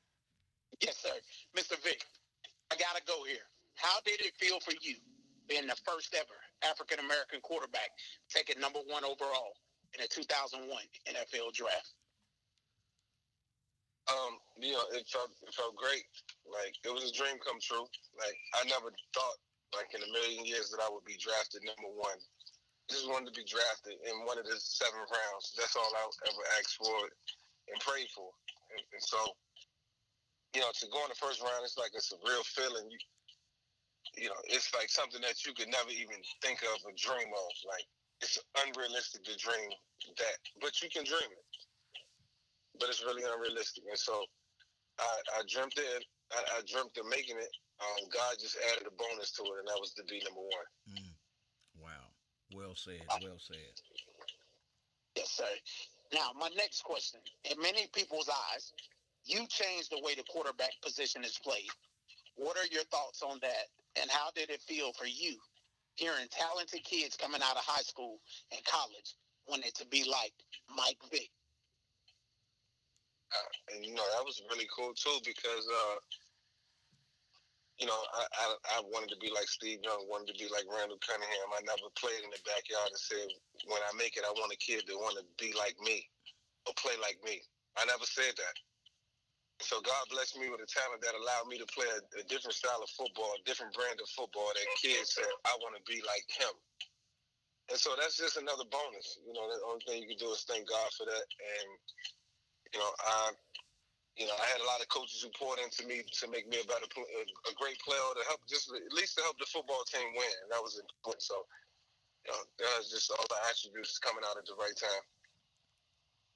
Yes, 0.81 0.99
sir, 0.99 1.11
Mr. 1.57 1.83
Vick. 1.83 2.05
I 2.71 2.77
gotta 2.77 3.03
go 3.07 3.25
here. 3.25 3.45
How 3.77 4.01
did 4.05 4.21
it 4.21 4.33
feel 4.39 4.61
for 4.61 4.73
you 4.81 4.97
being 5.49 5.67
the 5.67 5.77
first 5.85 6.15
ever 6.15 6.71
African 6.71 6.99
American 7.01 7.41
quarterback 7.41 7.91
taken 8.29 8.61
number 8.61 8.81
one 8.87 9.05
overall 9.05 9.55
in 9.95 10.03
the 10.03 10.09
2001 10.09 10.69
NFL 11.09 11.53
Draft? 11.53 11.95
Um, 14.12 14.37
you 14.61 14.76
know, 14.76 14.85
it 14.92 15.09
felt 15.09 15.33
it 15.40 15.54
felt 15.57 15.73
great. 15.78 16.04
Like 16.45 16.76
it 16.85 16.92
was 16.92 17.09
a 17.09 17.14
dream 17.16 17.40
come 17.40 17.57
true. 17.62 17.88
Like 18.12 18.37
I 18.61 18.69
never 18.69 18.92
thought, 19.16 19.38
like 19.73 19.88
in 19.97 20.04
a 20.04 20.11
million 20.12 20.45
years, 20.45 20.69
that 20.69 20.85
I 20.85 20.92
would 20.92 21.07
be 21.09 21.16
drafted 21.16 21.64
number 21.64 21.88
one. 21.97 22.19
Just 22.90 23.09
wanted 23.09 23.33
to 23.33 23.37
be 23.38 23.47
drafted 23.47 23.97
in 24.04 24.26
one 24.28 24.37
of 24.37 24.45
the 24.45 24.59
seven 24.59 25.00
rounds. 25.00 25.57
That's 25.57 25.78
all 25.78 25.88
I 25.97 26.04
ever 26.28 26.45
asked 26.61 26.76
for 26.76 26.92
and 27.73 27.78
prayed 27.81 28.11
for. 28.12 28.28
And, 28.75 28.83
and 28.92 29.00
so, 29.00 29.16
you 30.52 30.61
know, 30.61 30.69
to 30.69 30.87
go 30.92 31.00
in 31.07 31.09
the 31.09 31.16
first 31.16 31.40
round, 31.40 31.64
it's 31.64 31.78
like 31.78 31.95
it's 31.97 32.12
a 32.12 32.21
real 32.21 32.45
feeling. 32.45 32.90
You, 32.90 33.00
you 34.19 34.28
know, 34.28 34.40
it's 34.50 34.69
like 34.76 34.92
something 34.92 35.23
that 35.25 35.40
you 35.47 35.57
could 35.57 35.73
never 35.73 35.95
even 35.95 36.21
think 36.45 36.61
of 36.69 36.85
or 36.85 36.92
dream 36.99 37.33
of. 37.33 37.52
Like 37.64 37.87
it's 38.21 38.37
unrealistic 38.61 39.25
to 39.25 39.35
dream 39.40 39.73
that, 40.19 40.38
but 40.61 40.83
you 40.83 40.90
can 40.92 41.07
dream 41.07 41.31
it 41.33 41.47
but 42.81 42.88
it's 42.88 43.05
really 43.05 43.23
unrealistic. 43.23 43.85
And 43.88 43.99
so 43.99 44.25
I, 44.99 45.41
I 45.41 45.43
dreamt 45.49 45.75
it. 45.76 46.05
I, 46.33 46.59
I 46.59 46.61
dreamt 46.71 46.97
of 46.99 47.07
making 47.09 47.37
it. 47.37 47.52
Um, 47.81 48.09
God 48.12 48.37
just 48.41 48.57
added 48.73 48.87
a 48.87 48.95
bonus 48.95 49.33
to 49.33 49.43
it, 49.43 49.59
and 49.61 49.69
that 49.69 49.81
was 49.81 49.93
to 49.95 50.05
be 50.05 50.23
number 50.25 50.41
one. 50.41 50.69
Mm. 50.88 51.12
Wow. 51.76 52.07
Well 52.55 52.75
said. 52.75 53.02
Well 53.23 53.38
said. 53.38 53.75
Yes, 55.17 55.31
sir. 55.31 55.45
Now, 56.14 56.31
my 56.38 56.49
next 56.57 56.85
question. 56.85 57.21
In 57.50 57.61
many 57.61 57.88
people's 57.93 58.29
eyes, 58.29 58.73
You 59.25 59.47
changed 59.47 59.91
the 59.91 60.00
way 60.02 60.14
the 60.14 60.25
quarterback 60.29 60.73
position 60.83 61.25
is 61.25 61.38
played. 61.38 61.71
What 62.35 62.57
are 62.57 62.67
your 62.73 62.85
thoughts 62.85 63.23
on 63.23 63.38
that? 63.43 63.67
And 64.00 64.11
how 64.11 64.31
did 64.35 64.50
it 64.50 64.61
feel 64.62 64.93
for 64.93 65.07
you 65.07 65.37
hearing 65.95 66.26
talented 66.31 66.83
kids 66.85 67.17
coming 67.17 67.43
out 67.43 67.57
of 67.57 67.62
high 67.64 67.83
school 67.83 68.19
and 68.50 68.64
college 68.64 69.14
wanting 69.47 69.71
to 69.76 69.87
be 69.87 70.05
like 70.11 70.33
Mike 70.75 70.99
Vick? 71.11 71.31
And 73.73 73.85
you 73.85 73.95
know 73.95 74.05
that 74.17 74.25
was 74.25 74.43
really 74.51 74.69
cool 74.69 74.93
too 74.93 75.17
because 75.25 75.65
uh, 75.65 75.97
you 77.81 77.87
know 77.89 77.97
I, 77.97 78.25
I, 78.29 78.47
I 78.77 78.89
wanted 78.93 79.11
to 79.17 79.21
be 79.21 79.33
like 79.33 79.49
Steve 79.49 79.81
Young, 79.83 80.05
wanted 80.09 80.33
to 80.35 80.37
be 80.37 80.51
like 80.53 80.69
Randall 80.69 81.01
Cunningham. 81.01 81.49
I 81.57 81.65
never 81.65 81.89
played 81.97 82.21
in 82.21 82.31
the 82.31 82.43
backyard 82.45 82.93
and 82.93 83.01
said 83.01 83.29
when 83.69 83.81
I 83.85 83.93
make 83.97 84.17
it, 84.17 84.27
I 84.27 84.33
want 84.37 84.53
a 84.53 84.61
kid 84.61 84.85
that 84.87 84.97
want 84.97 85.17
to 85.17 85.25
be 85.41 85.55
like 85.57 85.77
me 85.81 86.05
or 86.69 86.77
play 86.77 86.95
like 87.01 87.19
me. 87.25 87.41
I 87.81 87.89
never 87.89 88.05
said 88.05 88.37
that. 88.37 88.57
So 89.62 89.79
God 89.79 90.05
blessed 90.11 90.37
me 90.43 90.51
with 90.51 90.59
a 90.59 90.67
talent 90.67 91.07
that 91.07 91.15
allowed 91.15 91.47
me 91.47 91.57
to 91.62 91.69
play 91.71 91.87
a, 91.87 92.03
a 92.19 92.25
different 92.27 92.59
style 92.59 92.83
of 92.83 92.91
football, 92.99 93.31
a 93.39 93.43
different 93.47 93.71
brand 93.73 94.03
of 94.03 94.11
football 94.11 94.51
that 94.51 94.67
kids 94.83 95.15
said, 95.15 95.31
I 95.47 95.55
want 95.62 95.79
to 95.79 95.85
be 95.87 96.03
like 96.03 96.27
him. 96.27 96.51
And 97.71 97.79
so 97.79 97.95
that's 97.95 98.19
just 98.19 98.37
another 98.37 98.67
bonus. 98.67 99.23
You 99.23 99.33
know, 99.33 99.47
the 99.47 99.62
only 99.65 99.83
thing 99.87 100.03
you 100.03 100.11
can 100.11 100.19
do 100.19 100.35
is 100.35 100.43
thank 100.51 100.67
God 100.67 100.91
for 100.99 101.07
that. 101.07 101.27
And, 101.31 101.71
you 102.73 102.81
know, 102.81 102.93
I, 103.05 103.33
you 104.17 104.26
know, 104.26 104.37
I 104.37 104.47
had 104.49 104.61
a 104.61 104.69
lot 104.69 104.81
of 104.81 104.88
coaches 104.88 105.25
who 105.25 105.31
poured 105.37 105.61
into 105.61 105.85
me 105.88 106.05
to 106.05 106.25
make 106.29 106.49
me 106.49 106.61
a 106.61 106.67
better, 106.69 106.88
a 106.88 107.55
great 107.57 107.81
player, 107.81 108.00
to 108.17 108.25
help 108.29 108.41
just 108.49 108.73
at 108.73 108.93
least 108.93 109.17
to 109.17 109.23
help 109.25 109.38
the 109.38 109.49
football 109.49 109.85
team 109.88 110.09
win. 110.17 110.35
And 110.45 110.52
that 110.52 110.61
was 110.61 110.81
important. 110.81 111.23
So, 111.25 111.45
you 112.25 112.33
know, 112.33 112.41
that 112.61 112.73
was 112.81 112.93
just 112.93 113.09
all 113.12 113.25
the 113.29 113.41
attributes 113.49 113.97
coming 114.00 114.25
out 114.29 114.37
at 114.37 114.45
the 114.45 114.57
right 114.57 114.76
time. 114.76 115.05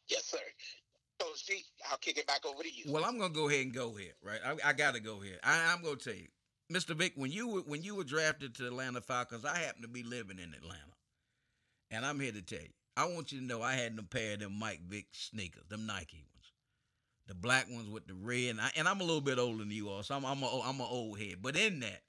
Yes, 0.09 0.25
sir. 0.25 0.45
Coach 1.19 1.47
G, 1.47 1.65
I'll 1.91 1.99
kick 1.99 2.19
it 2.19 2.27
back 2.27 2.45
over 2.47 2.63
to 2.63 2.69
you. 2.69 2.93
Well, 2.93 3.05
I'm 3.05 3.19
gonna 3.19 3.33
go 3.33 3.49
ahead 3.49 3.65
and 3.65 3.75
go 3.75 3.95
here, 3.95 4.13
right? 4.23 4.41
I, 4.45 4.71
I 4.71 4.73
gotta 4.73 5.01
go 5.01 5.21
here. 5.21 5.39
I, 5.43 5.73
am 5.73 5.83
gonna 5.83 5.97
tell 5.97 6.15
you, 6.15 6.29
Mr. 6.73 6.95
Vick, 6.95 7.13
when 7.17 7.33
you 7.33 7.49
were 7.49 7.61
when 7.61 7.83
you 7.83 7.95
were 7.95 8.05
drafted 8.05 8.55
to 8.57 8.63
the 8.63 8.69
Atlanta 8.69 9.01
Falcons, 9.01 9.45
I 9.45 9.59
happen 9.59 9.83
to 9.83 9.89
be 9.89 10.03
living 10.03 10.39
in 10.39 10.53
Atlanta, 10.55 10.93
and 11.91 12.05
I'm 12.05 12.21
here 12.21 12.33
to 12.33 12.43
tell 12.43 12.61
you, 12.61 12.69
I 12.97 13.05
want 13.05 13.31
you 13.33 13.41
to 13.41 13.45
know 13.45 13.63
I 13.63 13.75
had 13.75 13.97
them 13.97 14.07
pair 14.07 14.35
of 14.35 14.41
them 14.41 14.59
Mike 14.59 14.81
Vick 14.89 15.07
sneakers, 15.13 15.65
them 15.69 15.87
Nike 15.87 16.25
ones, 16.33 16.53
the 17.27 17.35
black 17.35 17.69
ones 17.71 17.91
with 17.91 18.07
the 18.07 18.15
red, 18.15 18.51
and, 18.51 18.61
I, 18.61 18.71
and 18.77 18.89
I'm 18.89 19.01
a 19.01 19.05
little 19.05 19.21
bit 19.21 19.39
older 19.39 19.59
than 19.59 19.71
you 19.71 19.89
all, 19.89 20.03
so 20.03 20.15
I'm 20.15 20.25
I'm 20.25 20.43
a, 20.43 20.61
I'm 20.63 20.81
an 20.81 20.87
old 20.89 21.19
head, 21.19 21.37
but 21.43 21.57
in 21.57 21.81
that, 21.81 22.03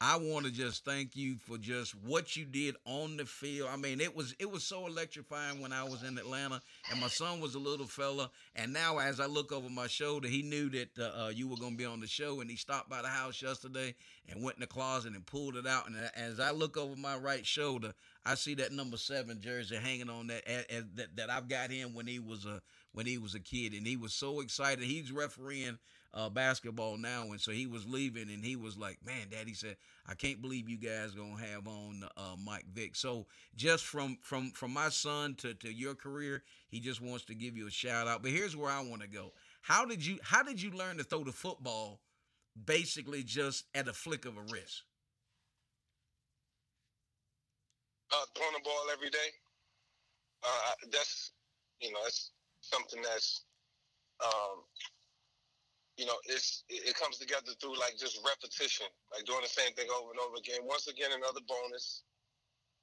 I 0.00 0.16
want 0.16 0.46
to 0.46 0.52
just 0.52 0.84
thank 0.84 1.16
you 1.16 1.38
for 1.38 1.58
just 1.58 1.92
what 2.06 2.36
you 2.36 2.44
did 2.44 2.76
on 2.84 3.16
the 3.16 3.24
field. 3.24 3.68
I 3.72 3.76
mean, 3.76 4.00
it 4.00 4.14
was 4.14 4.32
it 4.38 4.48
was 4.48 4.62
so 4.62 4.86
electrifying 4.86 5.60
when 5.60 5.72
I 5.72 5.82
was 5.82 6.04
in 6.04 6.16
Atlanta, 6.18 6.60
and 6.92 7.00
my 7.00 7.08
son 7.08 7.40
was 7.40 7.56
a 7.56 7.58
little 7.58 7.86
fella. 7.86 8.30
And 8.54 8.72
now, 8.72 8.98
as 8.98 9.18
I 9.18 9.26
look 9.26 9.50
over 9.50 9.68
my 9.68 9.88
shoulder, 9.88 10.28
he 10.28 10.42
knew 10.42 10.70
that 10.70 10.96
uh, 10.96 11.24
uh 11.24 11.28
you 11.30 11.48
were 11.48 11.56
going 11.56 11.72
to 11.72 11.78
be 11.78 11.84
on 11.84 11.98
the 11.98 12.06
show, 12.06 12.40
and 12.40 12.48
he 12.48 12.56
stopped 12.56 12.88
by 12.88 13.02
the 13.02 13.08
house 13.08 13.42
yesterday 13.42 13.92
and 14.28 14.40
went 14.40 14.56
in 14.56 14.60
the 14.60 14.68
closet 14.68 15.14
and 15.14 15.26
pulled 15.26 15.56
it 15.56 15.66
out. 15.66 15.88
And 15.88 15.96
as 16.14 16.38
I 16.38 16.52
look 16.52 16.76
over 16.76 16.94
my 16.94 17.16
right 17.16 17.44
shoulder, 17.44 17.92
I 18.24 18.36
see 18.36 18.54
that 18.54 18.70
number 18.70 18.98
seven 18.98 19.40
jersey 19.40 19.76
hanging 19.76 20.10
on 20.10 20.28
that 20.28 20.46
that 20.94 21.16
that 21.16 21.28
I've 21.28 21.48
got 21.48 21.72
him 21.72 21.94
when 21.94 22.06
he 22.06 22.20
was 22.20 22.44
a 22.44 22.62
when 22.92 23.06
he 23.06 23.18
was 23.18 23.34
a 23.34 23.40
kid, 23.40 23.72
and 23.72 23.84
he 23.84 23.96
was 23.96 24.14
so 24.14 24.40
excited. 24.40 24.84
He's 24.84 25.10
refereeing 25.10 25.78
uh, 26.14 26.28
basketball 26.30 26.96
now, 26.96 27.22
and 27.30 27.40
so 27.40 27.52
he 27.52 27.66
was 27.66 27.86
leaving, 27.86 28.30
and 28.30 28.44
he 28.44 28.56
was 28.56 28.76
like, 28.76 28.98
"Man, 29.04 29.28
Daddy 29.30 29.54
said 29.54 29.76
I 30.06 30.14
can't 30.14 30.40
believe 30.40 30.68
you 30.68 30.78
guys 30.78 31.12
gonna 31.12 31.36
have 31.36 31.66
on 31.68 32.04
uh, 32.16 32.36
Mike 32.42 32.66
Vick." 32.72 32.96
So 32.96 33.26
just 33.56 33.84
from 33.84 34.18
from 34.22 34.50
from 34.52 34.72
my 34.72 34.88
son 34.88 35.34
to 35.36 35.54
to 35.54 35.72
your 35.72 35.94
career, 35.94 36.42
he 36.68 36.80
just 36.80 37.00
wants 37.00 37.24
to 37.26 37.34
give 37.34 37.56
you 37.56 37.66
a 37.66 37.70
shout 37.70 38.08
out. 38.08 38.22
But 38.22 38.32
here's 38.32 38.56
where 38.56 38.70
I 38.70 38.80
want 38.80 39.02
to 39.02 39.08
go. 39.08 39.32
How 39.62 39.84
did 39.84 40.04
you 40.04 40.18
how 40.22 40.42
did 40.42 40.60
you 40.60 40.70
learn 40.70 40.96
to 40.98 41.04
throw 41.04 41.24
the 41.24 41.32
football, 41.32 42.00
basically 42.64 43.22
just 43.22 43.64
at 43.74 43.88
a 43.88 43.92
flick 43.92 44.24
of 44.24 44.36
a 44.36 44.42
wrist? 44.42 44.84
Uh, 48.10 48.24
throwing 48.34 48.54
the 48.54 48.60
ball 48.64 48.86
every 48.92 49.10
day. 49.10 49.30
Uh, 50.42 50.74
that's 50.90 51.32
you 51.80 51.92
know 51.92 51.98
that's 52.04 52.32
something 52.60 53.02
that's 53.02 53.44
um, 54.24 54.62
you 55.98 56.06
know, 56.06 56.14
it's 56.30 56.62
it 56.70 56.94
comes 56.94 57.18
together 57.18 57.50
through 57.58 57.74
like 57.74 57.98
just 57.98 58.22
repetition, 58.22 58.86
like 59.10 59.26
doing 59.26 59.42
the 59.42 59.50
same 59.50 59.74
thing 59.74 59.90
over 59.90 60.14
and 60.14 60.22
over 60.22 60.38
again. 60.38 60.62
Once 60.62 60.86
again, 60.86 61.10
another 61.10 61.42
bonus 61.50 62.06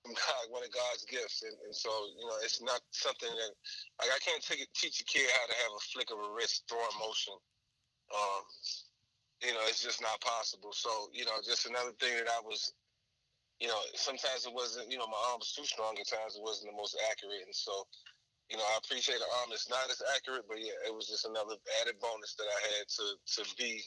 from 0.04 0.14
God, 0.20 0.44
one 0.52 0.68
of 0.68 0.70
God's 0.76 1.08
gifts, 1.08 1.42
and, 1.48 1.56
and 1.64 1.72
so 1.72 1.90
you 2.20 2.28
know, 2.28 2.36
it's 2.44 2.60
not 2.60 2.84
something 2.92 3.32
that 3.32 3.52
like 4.04 4.12
I 4.12 4.20
can't 4.20 4.44
take, 4.44 4.68
teach 4.76 5.00
a 5.00 5.08
kid 5.08 5.32
how 5.32 5.48
to 5.48 5.56
have 5.64 5.74
a 5.80 5.82
flick 5.96 6.12
of 6.12 6.20
a 6.20 6.30
wrist 6.36 6.68
throwing 6.68 7.00
motion. 7.00 7.40
Um, 8.12 8.44
you 9.48 9.56
know, 9.56 9.64
it's 9.72 9.80
just 9.80 10.04
not 10.04 10.20
possible. 10.20 10.76
So 10.76 11.08
you 11.16 11.24
know, 11.24 11.40
just 11.40 11.72
another 11.72 11.96
thing 12.04 12.20
that 12.20 12.28
I 12.28 12.44
was, 12.44 12.76
you 13.64 13.72
know, 13.72 13.80
sometimes 13.96 14.44
it 14.44 14.52
wasn't, 14.52 14.92
you 14.92 15.00
know, 15.00 15.08
my 15.08 15.24
arm 15.32 15.40
was 15.40 15.56
too 15.56 15.64
strong. 15.64 15.96
At 15.96 16.12
times 16.12 16.36
it 16.36 16.44
wasn't 16.44 16.76
the 16.76 16.78
most 16.78 17.00
accurate, 17.08 17.48
and 17.48 17.56
so 17.56 17.88
you 18.50 18.58
know, 18.58 18.64
I 18.64 18.80
appreciate 18.84 19.20
the 19.20 19.30
arm. 19.42 19.50
It's 19.52 19.70
not 19.70 19.90
as 19.90 20.02
accurate, 20.16 20.46
but 20.48 20.60
yeah, 20.60 20.78
it 20.86 20.94
was 20.94 21.08
just 21.08 21.26
another 21.26 21.56
added 21.82 21.96
bonus 22.00 22.36
that 22.36 22.46
I 22.46 22.60
had 22.78 22.88
to 22.88 23.44
to 23.44 23.56
be 23.58 23.82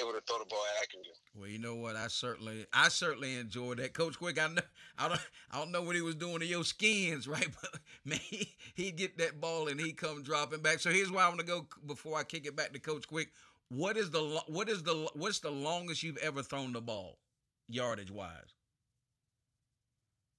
able 0.00 0.12
to 0.12 0.20
throw 0.26 0.38
the 0.38 0.46
ball 0.46 0.62
accurately. 0.82 1.12
Well, 1.34 1.48
you 1.48 1.58
know 1.58 1.74
what? 1.74 1.96
I 1.96 2.08
certainly, 2.08 2.66
I 2.72 2.88
certainly 2.88 3.36
enjoyed 3.36 3.78
that. 3.78 3.94
Coach 3.94 4.18
Quick, 4.18 4.40
I 4.40 4.48
know, 4.48 4.62
I 4.98 5.08
don't, 5.08 5.20
I 5.50 5.58
don't 5.58 5.72
know 5.72 5.82
what 5.82 5.96
he 5.96 6.02
was 6.02 6.14
doing 6.14 6.40
to 6.40 6.46
your 6.46 6.64
skins, 6.64 7.28
right? 7.28 7.48
But 7.60 7.80
man, 8.04 8.20
he, 8.22 8.54
he'd 8.74 8.96
get 8.96 9.18
that 9.18 9.40
ball 9.40 9.68
and 9.68 9.80
he 9.80 9.92
come 9.92 10.22
dropping 10.22 10.60
back. 10.60 10.80
So 10.80 10.90
here's 10.90 11.10
where 11.10 11.24
I 11.24 11.28
want 11.28 11.40
to 11.40 11.46
go 11.46 11.66
before 11.86 12.18
I 12.18 12.24
kick 12.24 12.46
it 12.46 12.56
back 12.56 12.72
to 12.72 12.78
Coach 12.78 13.06
Quick. 13.06 13.32
What 13.68 13.96
is 13.96 14.10
the, 14.10 14.20
what 14.48 14.68
is 14.68 14.82
the, 14.82 15.08
what's 15.14 15.40
the 15.40 15.50
longest 15.50 16.02
you've 16.02 16.18
ever 16.18 16.42
thrown 16.42 16.72
the 16.72 16.80
ball, 16.80 17.18
yardage 17.68 18.10
wise? 18.10 18.54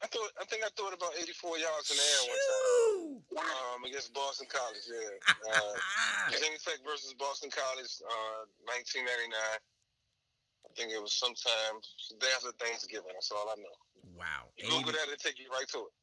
I 0.04 0.08
thought 0.12 0.32
I 0.36 0.44
think 0.52 0.68
I 0.68 0.72
thought 0.76 0.92
about 0.92 1.16
84 1.16 1.64
yards 1.64 1.88
in 1.88 1.96
the 1.96 2.04
air 2.04 2.24
one 2.28 2.42
time. 2.44 3.48
Um, 3.48 3.80
against 3.88 4.12
Boston 4.12 4.52
College, 4.52 4.84
yeah. 4.92 5.16
Uh, 5.48 5.74
Virginia 6.32 6.60
Tech 6.60 6.84
versus 6.84 7.16
Boston 7.16 7.48
College, 7.48 8.04
uh, 8.04 8.44
1999. 8.68 9.32
I 9.32 10.70
think 10.76 10.92
it 10.92 11.00
was 11.00 11.16
sometime 11.16 11.80
day 12.20 12.28
after 12.36 12.52
Thanksgiving. 12.60 13.16
That's 13.16 13.32
all 13.32 13.48
I 13.48 13.56
know. 13.64 13.78
Wow. 14.20 14.52
You 14.60 14.70
Google 14.70 14.92
that, 14.92 15.08
it'll 15.08 15.24
take 15.24 15.40
you 15.40 15.48
right 15.50 15.68
to 15.72 15.88
it. 15.88 15.94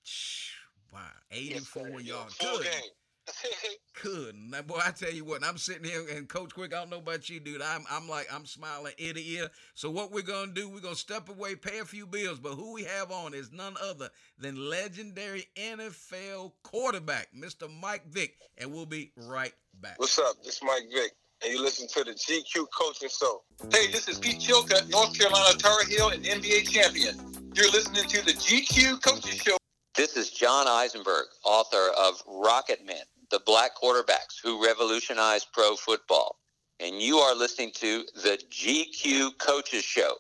Wow. 0.93 1.13
84 1.31 2.01
yes, 2.01 2.09
yards. 2.09 2.35
Full 2.35 2.59
Good. 2.59 2.73
game. 2.73 2.95
Couldn't. 3.95 4.51
Now, 4.51 4.63
boy, 4.63 4.81
I 4.85 4.91
tell 4.91 5.13
you 5.13 5.25
what, 5.25 5.45
I'm 5.45 5.59
sitting 5.59 5.85
here 5.85 6.05
and 6.17 6.29
Coach 6.29 6.55
Quick, 6.55 6.75
I 6.75 6.81
don't 6.81 6.91
know 6.91 6.99
about 6.99 7.29
you, 7.29 7.41
dude. 7.41 7.63
I'm 7.63 7.85
I'm 7.91 8.09
like 8.09 8.33
I'm 8.33 8.47
smiling 8.47 8.93
ear 8.99 9.13
to 9.13 9.23
ear. 9.23 9.49
So 9.75 9.91
what 9.91 10.11
we're 10.11 10.23
gonna 10.23 10.53
do, 10.53 10.69
we're 10.69 10.81
gonna 10.81 10.95
step 10.95 11.29
away, 11.29 11.55
pay 11.55 11.81
a 11.81 11.85
few 11.85 12.07
bills, 12.07 12.39
but 12.39 12.55
who 12.55 12.73
we 12.73 12.85
have 12.85 13.11
on 13.11 13.35
is 13.35 13.53
none 13.53 13.75
other 13.83 14.09
than 14.39 14.71
legendary 14.71 15.47
NFL 15.57 16.53
quarterback, 16.63 17.29
Mr. 17.37 17.69
Mike 17.81 18.07
Vick, 18.07 18.37
and 18.59 18.73
we'll 18.73 18.87
be 18.87 19.13
right 19.17 19.53
back. 19.81 19.99
What's 19.99 20.19
up? 20.19 20.37
This 20.43 20.57
is 20.57 20.63
Mike 20.63 20.85
Vick. 20.93 21.13
And 21.43 21.55
you 21.55 21.63
listen 21.63 21.89
to 21.89 22.05
the 22.05 22.13
GQ 22.13 22.67
Coaching 22.71 23.09
Show. 23.09 23.43
Hey, 23.73 23.91
this 23.91 24.09
is 24.09 24.19
Pete 24.19 24.41
Chilcutt, 24.41 24.91
North 24.91 25.19
Carolina 25.19 25.57
Tar 25.57 25.85
Heel 25.87 26.11
and 26.11 26.23
NBA 26.23 26.69
champion. 26.69 27.17
You're 27.55 27.71
listening 27.71 28.05
to 28.05 28.25
the 28.25 28.33
GQ 28.33 29.03
Coaching 29.03 29.39
Show. 29.39 29.57
This 29.95 30.17
is 30.17 30.31
John 30.31 30.69
Eisenberg, 30.69 31.27
author 31.45 31.91
of 31.99 32.23
Rocket 32.27 32.85
Men 32.87 33.03
the 33.31 33.41
black 33.47 33.73
quarterbacks 33.77 34.41
who 34.43 34.65
revolutionized 34.65 35.49
pro 35.53 35.77
football. 35.77 36.37
And 36.81 37.01
you 37.01 37.19
are 37.19 37.35
listening 37.35 37.71
to 37.75 38.05
the 38.15 38.39
GQ 38.51 39.39
Coaches 39.39 39.85
Show, 39.85 40.15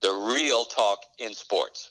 the 0.00 0.12
real 0.12 0.64
talk 0.64 0.98
in 1.18 1.32
sports. 1.34 1.90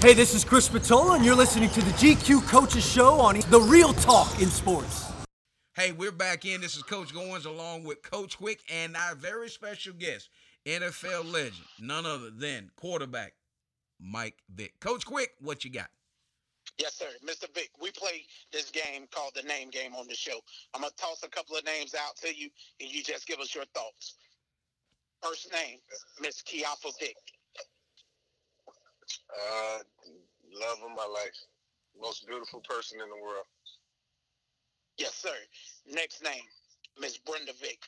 Hey, 0.00 0.14
this 0.14 0.34
is 0.34 0.44
Chris 0.44 0.68
Spatola, 0.68 1.16
and 1.16 1.24
you're 1.24 1.34
listening 1.34 1.70
to 1.70 1.80
the 1.80 1.90
GQ 1.92 2.46
Coaches 2.46 2.88
Show 2.88 3.14
on 3.14 3.40
the 3.50 3.60
real 3.60 3.92
talk 3.92 4.40
in 4.40 4.48
sports. 4.48 5.10
Hey, 5.74 5.92
we're 5.92 6.12
back 6.12 6.44
in. 6.44 6.60
This 6.60 6.76
is 6.76 6.82
Coach 6.82 7.12
Goins 7.12 7.44
along 7.44 7.84
with 7.84 8.02
Coach 8.02 8.38
Quick 8.38 8.60
and 8.72 8.96
our 8.96 9.14
very 9.14 9.48
special 9.48 9.92
guest, 9.92 10.30
NFL 10.64 11.30
legend, 11.32 11.66
none 11.80 12.06
other 12.06 12.30
than 12.30 12.70
quarterback 12.76 13.34
Mike 14.00 14.36
Vick. 14.54 14.78
Coach 14.80 15.04
Quick, 15.04 15.30
what 15.40 15.64
you 15.64 15.70
got? 15.70 15.88
Yes, 16.78 16.94
sir. 16.94 17.10
Mr. 17.26 17.52
Vick, 17.54 17.70
we 17.80 17.90
play 17.90 18.24
this 18.52 18.70
game 18.70 19.06
called 19.10 19.32
the 19.34 19.42
name 19.42 19.70
game 19.70 19.94
on 19.94 20.06
the 20.06 20.14
show. 20.14 20.38
I'm 20.74 20.82
going 20.82 20.90
to 20.90 20.96
toss 20.96 21.22
a 21.24 21.28
couple 21.28 21.56
of 21.56 21.64
names 21.64 21.94
out 21.94 22.16
to 22.22 22.34
you, 22.34 22.48
and 22.80 22.88
you 22.90 23.02
just 23.02 23.26
give 23.26 23.40
us 23.40 23.54
your 23.54 23.64
thoughts. 23.74 24.14
First 25.22 25.52
name, 25.52 25.78
Miss 26.20 26.42
Kijafa 26.42 26.92
Vick. 27.00 27.16
Uh, 29.34 29.78
love 30.54 30.78
of 30.84 30.96
my 30.96 31.06
life. 31.06 31.34
Most 32.00 32.26
beautiful 32.28 32.60
person 32.60 33.00
in 33.02 33.08
the 33.08 33.16
world. 33.22 33.46
Yes, 34.98 35.14
sir. 35.14 35.34
Next 35.92 36.22
name, 36.22 36.46
Miss 37.00 37.18
Brenda 37.18 37.52
Vick. 37.60 37.80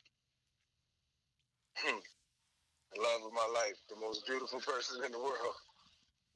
Hmm. 1.77 1.99
love 3.01 3.21
of 3.25 3.31
my 3.33 3.47
life. 3.55 3.77
The 3.89 3.95
most 3.95 4.25
beautiful 4.27 4.59
person 4.59 5.03
in 5.05 5.11
the 5.13 5.19
world. 5.19 5.55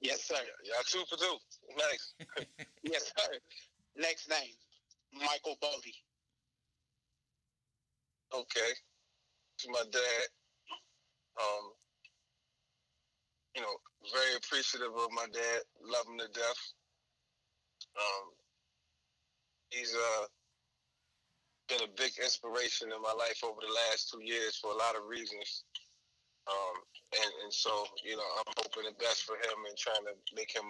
Yes, 0.02 0.24
sir. 0.24 0.36
Y'all 0.64 0.84
two 0.86 1.04
for 1.10 1.18
two. 1.18 1.38
Nice. 1.78 2.14
yes, 2.84 3.12
sir. 3.18 3.32
Next 3.98 4.30
name, 4.30 4.54
Michael 5.14 5.58
Boddie. 5.62 5.96
Okay, 8.34 8.72
to 9.60 9.72
my 9.72 9.84
dad. 9.92 10.28
Um, 11.40 11.72
you 13.56 13.62
know, 13.62 13.76
very 14.14 14.36
appreciative 14.36 14.92
of 14.96 15.12
my 15.12 15.26
dad. 15.32 15.62
Love 15.82 16.08
him 16.08 16.20
to 16.20 16.28
death. 16.28 16.62
Um, 17.96 18.26
he's 19.70 19.94
uh 19.96 20.26
been 21.68 21.82
a 21.84 21.92
big 21.98 22.12
inspiration 22.22 22.92
in 22.92 23.02
my 23.02 23.14
life 23.18 23.42
over 23.44 23.60
the 23.62 23.74
last 23.90 24.12
two 24.12 24.22
years 24.24 24.58
for 24.58 24.72
a 24.72 24.78
lot 24.78 24.96
of 24.96 25.08
reasons. 25.08 25.64
Um, 26.46 26.76
and, 27.14 27.32
and 27.44 27.54
so, 27.54 27.86
you 28.04 28.16
know, 28.16 28.30
I'm 28.38 28.54
hoping 28.58 28.86
the 28.86 28.98
best 29.02 29.24
for 29.24 29.36
him 29.36 29.58
and 29.68 29.78
trying 29.78 30.06
to 30.06 30.14
make 30.36 30.54
him 30.54 30.70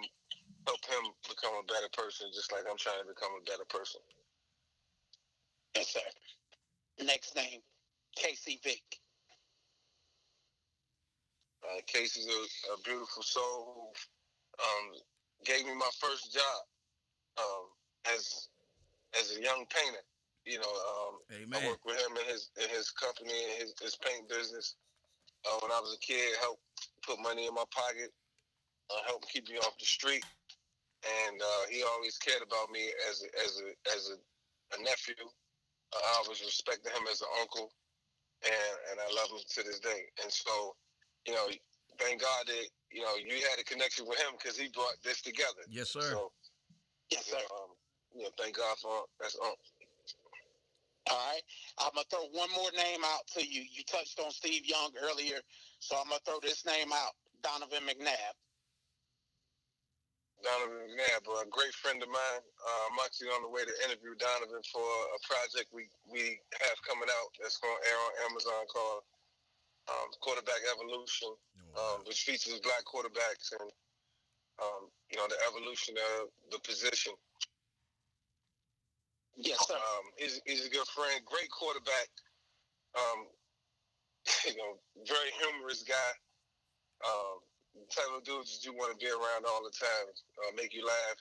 help 0.66 0.82
him 0.84 1.12
become 1.28 1.52
a 1.60 1.66
better 1.68 1.88
person, 1.92 2.28
just 2.34 2.52
like 2.52 2.64
I'm 2.68 2.78
trying 2.78 3.00
to 3.02 3.08
become 3.08 3.32
a 3.36 3.44
better 3.44 3.66
person. 3.68 4.00
Yes, 5.76 5.92
sir. 5.92 6.00
Next 7.04 7.36
name, 7.36 7.60
Casey 8.16 8.58
Vick. 8.64 8.82
Uh, 11.62 11.80
Casey's 11.86 12.26
a, 12.26 12.72
a 12.72 12.76
beautiful 12.84 13.22
soul 13.22 13.92
who 14.56 14.62
um, 14.62 15.00
gave 15.44 15.66
me 15.66 15.74
my 15.74 15.90
first 16.00 16.32
job 16.32 16.60
um, 17.38 18.14
as 18.14 18.48
as 19.20 19.36
a 19.36 19.42
young 19.42 19.66
painter. 19.68 20.04
You 20.44 20.58
know, 20.58 20.70
um, 20.70 21.14
I 21.52 21.66
worked 21.66 21.84
with 21.84 21.96
him 21.96 22.16
in 22.16 22.32
his 22.32 22.50
in 22.62 22.68
his 22.70 22.90
company, 22.90 23.34
his, 23.58 23.74
his 23.82 23.96
paint 23.96 24.28
business. 24.28 24.76
Uh, 25.46 25.58
when 25.62 25.70
I 25.70 25.78
was 25.78 25.94
a 25.94 26.00
kid, 26.02 26.34
helped 26.40 26.62
put 27.06 27.22
money 27.22 27.46
in 27.46 27.54
my 27.54 27.64
pocket, 27.70 28.10
uh, 28.90 29.02
helped 29.06 29.30
keep 29.30 29.48
me 29.48 29.58
off 29.58 29.78
the 29.78 29.86
street, 29.86 30.24
and 31.06 31.40
uh, 31.40 31.62
he 31.70 31.82
always 31.82 32.18
cared 32.18 32.42
about 32.42 32.70
me 32.70 32.90
as 33.10 33.22
a, 33.22 33.28
as 33.44 33.62
a 33.62 33.68
as 33.94 34.02
a, 34.10 34.16
a 34.74 34.82
nephew. 34.82 35.14
Uh, 35.94 36.02
I 36.02 36.22
always 36.24 36.42
respected 36.42 36.90
him 36.90 37.06
as 37.10 37.20
an 37.22 37.30
uncle, 37.40 37.70
and 38.42 38.74
and 38.90 38.98
I 38.98 39.08
love 39.14 39.30
him 39.30 39.38
to 39.38 39.62
this 39.62 39.78
day. 39.78 40.10
And 40.22 40.32
so, 40.32 40.74
you 41.26 41.34
know, 41.34 41.46
thank 41.98 42.20
God 42.20 42.42
that 42.46 42.66
you 42.90 43.02
know 43.02 43.14
you 43.14 43.38
had 43.46 43.60
a 43.60 43.64
connection 43.64 44.06
with 44.06 44.18
him 44.18 44.34
because 44.38 44.58
he 44.58 44.68
brought 44.74 44.98
this 45.04 45.22
together. 45.22 45.62
Yes, 45.70 45.90
sir. 45.90 46.10
So, 46.10 46.32
yes, 47.10 47.26
sir. 47.26 47.38
Um, 47.38 47.70
you 48.14 48.24
know, 48.24 48.30
thank 48.38 48.56
God 48.56 48.76
for 48.82 49.06
that's 49.20 49.36
uncle. 49.38 49.58
All 51.10 51.16
right. 51.16 51.42
I'm 51.78 51.94
gonna 51.94 52.06
throw 52.10 52.26
one 52.32 52.50
more 52.54 52.72
name 52.76 53.02
out 53.04 53.26
to 53.38 53.46
you. 53.46 53.62
You 53.62 53.84
touched 53.84 54.18
on 54.18 54.30
Steve 54.30 54.66
Young 54.66 54.90
earlier, 55.02 55.38
so 55.78 55.96
I'm 55.96 56.08
gonna 56.08 56.20
throw 56.24 56.40
this 56.42 56.66
name 56.66 56.92
out. 56.92 57.14
Donovan 57.42 57.86
McNabb. 57.86 58.34
Donovan 60.42 60.82
McNabb, 60.84 61.24
a 61.42 61.48
great 61.48 61.72
friend 61.72 62.02
of 62.02 62.10
mine. 62.10 62.42
Uh, 62.42 62.82
I'm 62.90 62.98
actually 63.04 63.32
on 63.32 63.42
the 63.42 63.50
way 63.50 63.64
to 63.64 63.74
interview 63.88 64.18
Donovan 64.18 64.62
for 64.68 64.84
a 64.84 65.18
project 65.24 65.72
we, 65.72 65.88
we 66.10 66.38
have 66.60 66.76
coming 66.84 67.08
out 67.08 67.28
that's 67.40 67.56
going 67.56 67.72
to 67.72 67.82
air 67.88 67.98
on 67.98 68.12
Amazon 68.30 68.62
called 68.68 69.02
um, 69.88 70.08
Quarterback 70.20 70.60
Evolution, 70.74 71.30
oh, 71.30 71.70
wow. 71.72 71.96
um, 71.96 71.98
which 72.04 72.26
features 72.26 72.58
black 72.60 72.82
quarterbacks 72.84 73.54
and 73.58 73.70
um, 74.58 74.88
you 75.10 75.16
know 75.16 75.28
the 75.28 75.38
evolution 75.46 75.94
of 76.18 76.32
the 76.50 76.58
position. 76.64 77.12
Yes, 79.36 79.60
sir. 79.68 79.76
Um, 79.76 80.04
he's, 80.16 80.40
he's 80.46 80.66
a 80.66 80.70
good 80.70 80.88
friend, 80.88 81.20
great 81.24 81.50
quarterback. 81.50 82.08
Um, 82.96 83.28
you 84.48 84.56
know, 84.56 84.80
very 85.04 85.30
humorous 85.36 85.84
guy. 85.84 86.12
Um, 87.04 87.44
type 87.92 88.08
of 88.16 88.24
dudes 88.24 88.64
you 88.64 88.72
want 88.72 88.96
to 88.96 88.98
be 88.98 89.12
around 89.12 89.44
all 89.44 89.60
the 89.60 89.74
time, 89.76 90.08
uh, 90.40 90.52
make 90.56 90.72
you 90.72 90.80
laugh, 90.80 91.20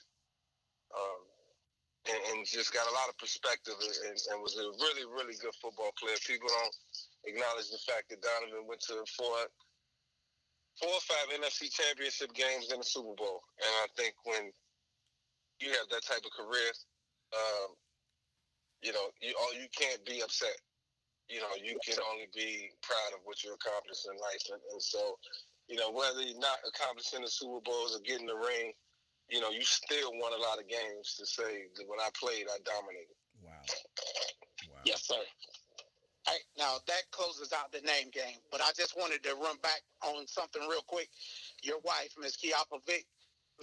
um, 0.95 1.19
and, 2.07 2.22
and, 2.31 2.48
just 2.48 2.72
got 2.72 2.88
a 2.88 2.95
lot 2.95 3.12
of 3.12 3.19
perspective 3.19 3.75
and, 3.75 4.15
and, 4.15 4.39
was 4.39 4.55
a 4.55 4.63
really, 4.79 5.03
really 5.03 5.36
good 5.36 5.51
football 5.60 5.91
player. 6.00 6.15
People 6.24 6.48
don't 6.48 6.75
acknowledge 7.27 7.67
the 7.67 7.81
fact 7.84 8.07
that 8.07 8.24
Donovan 8.24 8.63
went 8.72 8.79
to 8.88 9.03
four, 9.19 9.36
four 10.79 10.96
or 10.96 11.03
five 11.03 11.27
NFC 11.35 11.68
championship 11.68 12.31
games 12.31 12.72
in 12.72 12.79
the 12.79 12.87
Super 12.87 13.13
Bowl, 13.20 13.44
and 13.59 13.74
I 13.83 13.87
think 14.00 14.16
when 14.24 14.48
you 15.59 15.75
have 15.75 15.92
that 15.92 16.07
type 16.07 16.24
of 16.24 16.31
career, 16.31 16.72
um, 17.35 17.75
you 18.81 18.92
know, 18.94 19.07
you 19.22 19.33
all 19.40 19.53
you 19.53 19.68
can't 19.75 20.03
be 20.05 20.22
upset. 20.22 20.57
You 21.29 21.42
know, 21.42 21.53
you 21.57 21.77
can 21.81 21.98
only 22.14 22.29
be 22.35 22.70
proud 22.85 23.18
of 23.18 23.25
what 23.25 23.42
you 23.44 23.50
accomplished 23.53 24.05
in 24.05 24.14
life, 24.22 24.46
and, 24.53 24.61
and 24.72 24.81
so, 24.81 25.18
you 25.68 25.75
know, 25.75 25.90
whether 25.90 26.22
you're 26.22 26.38
not 26.38 26.61
accomplishing 26.68 27.22
the 27.25 27.31
Super 27.31 27.61
Bowls 27.66 27.98
or 27.98 28.01
getting 28.05 28.27
the 28.29 28.38
ring, 28.38 28.74
you 29.29 29.42
know, 29.42 29.50
you 29.50 29.66
still 29.66 30.14
won 30.22 30.33
a 30.38 30.42
lot 30.42 30.61
of 30.61 30.70
games 30.70 31.18
to 31.18 31.25
say 31.25 31.66
that 31.74 31.85
when 31.90 31.98
I 32.00 32.14
played, 32.14 32.46
I 32.46 32.61
dominated. 32.61 33.18
Wow. 33.42 33.57
Wow. 34.70 34.85
Yes, 34.85 35.01
sir. 35.07 35.18
Hey, 36.27 36.42
now 36.57 36.77
that 36.88 37.09
closes 37.11 37.53
out 37.53 37.72
the 37.72 37.81
name 37.81 38.09
game, 38.14 38.42
but 38.51 38.61
I 38.61 38.70
just 38.75 38.98
wanted 38.98 39.24
to 39.24 39.35
run 39.35 39.57
back 39.61 39.81
on 40.05 40.27
something 40.27 40.61
real 40.70 40.85
quick. 40.85 41.09
Your 41.61 41.79
wife, 41.83 42.14
Miss 42.20 42.38
Kijafa 42.38 42.85
Vick, 42.85 43.05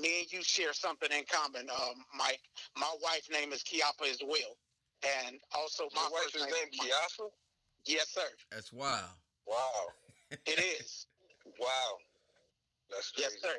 me 0.01 0.20
and 0.20 0.33
you 0.33 0.42
share 0.42 0.72
something 0.72 1.11
in 1.11 1.25
common, 1.31 1.68
um, 1.70 2.05
Mike. 2.16 2.40
My 2.77 2.90
wife's 3.03 3.31
name 3.31 3.53
is 3.53 3.62
Kijafa 3.62 4.11
as 4.11 4.20
well. 4.22 4.57
And 5.02 5.38
also, 5.56 5.88
my 5.94 6.02
Your 6.02 6.12
wife's 6.12 6.34
name, 6.34 6.70
Kijafa? 6.70 7.26
Yes, 7.86 8.08
sir. 8.10 8.28
That's 8.50 8.72
wild. 8.72 9.02
Wow. 9.46 9.90
it 10.30 10.58
is. 10.80 11.06
Wow. 11.58 11.98
That's 12.90 13.10
crazy. 13.10 13.30
Yes, 13.32 13.42
sir. 13.42 13.58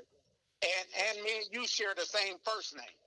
And 0.64 0.88
and 1.10 1.24
me 1.24 1.44
and 1.44 1.52
you 1.52 1.68
share 1.68 1.92
the 1.96 2.06
same 2.06 2.40
first 2.46 2.76
name. 2.76 2.98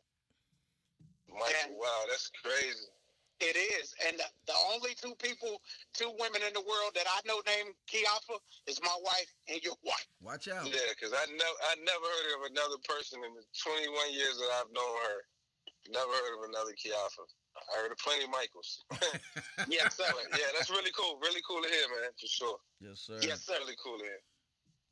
Michael, 1.32 1.48
and 1.64 1.76
wow, 1.80 2.04
that's 2.08 2.30
crazy. 2.42 2.92
It 3.40 3.52
is. 3.52 3.92
And 4.08 4.16
the, 4.16 4.24
the, 4.48 4.56
only 4.72 4.96
two 4.96 5.12
people, 5.20 5.60
two 5.92 6.08
women 6.16 6.40
in 6.40 6.56
the 6.56 6.64
world 6.64 6.96
that 6.96 7.04
I 7.04 7.20
know 7.28 7.44
named 7.44 7.76
Kijafa 7.84 8.40
is 8.64 8.80
my 8.80 8.96
wife 9.04 9.28
and 9.52 9.60
your 9.60 9.76
wife. 9.84 10.08
Watch 10.24 10.48
out. 10.48 10.64
Yeah, 10.64 10.88
because 10.96 11.12
I, 11.12 11.28
never, 11.28 11.58
I 11.68 11.76
never 11.84 12.06
heard 12.08 12.28
of 12.40 12.42
another 12.48 12.80
person 12.88 13.20
in 13.20 13.36
the 13.36 13.44
21 13.60 13.92
years 14.16 14.40
that 14.40 14.50
I've 14.56 14.72
known 14.72 14.94
her. 15.04 15.18
Never 15.92 16.16
heard 16.16 16.34
of 16.40 16.42
another 16.48 16.72
Kijafa. 16.72 17.28
I 17.56 17.82
heard 17.82 17.92
of 17.92 17.98
plenty 17.98 18.26
Michaels. 18.28 18.84
yes, 19.68 19.96
sir. 19.96 20.04
yeah, 20.32 20.50
that's 20.56 20.70
really 20.70 20.92
cool. 20.96 21.18
Really 21.22 21.40
cool 21.46 21.62
to 21.62 21.68
hear, 21.68 21.88
man, 21.88 22.10
for 22.20 22.26
sure. 22.26 22.58
Yes, 22.80 23.00
sir. 23.00 23.18
Yes, 23.22 23.42
sir. 23.42 23.54
Really 23.60 23.76
cool 23.82 23.98
to 23.98 24.04
hear. 24.04 24.20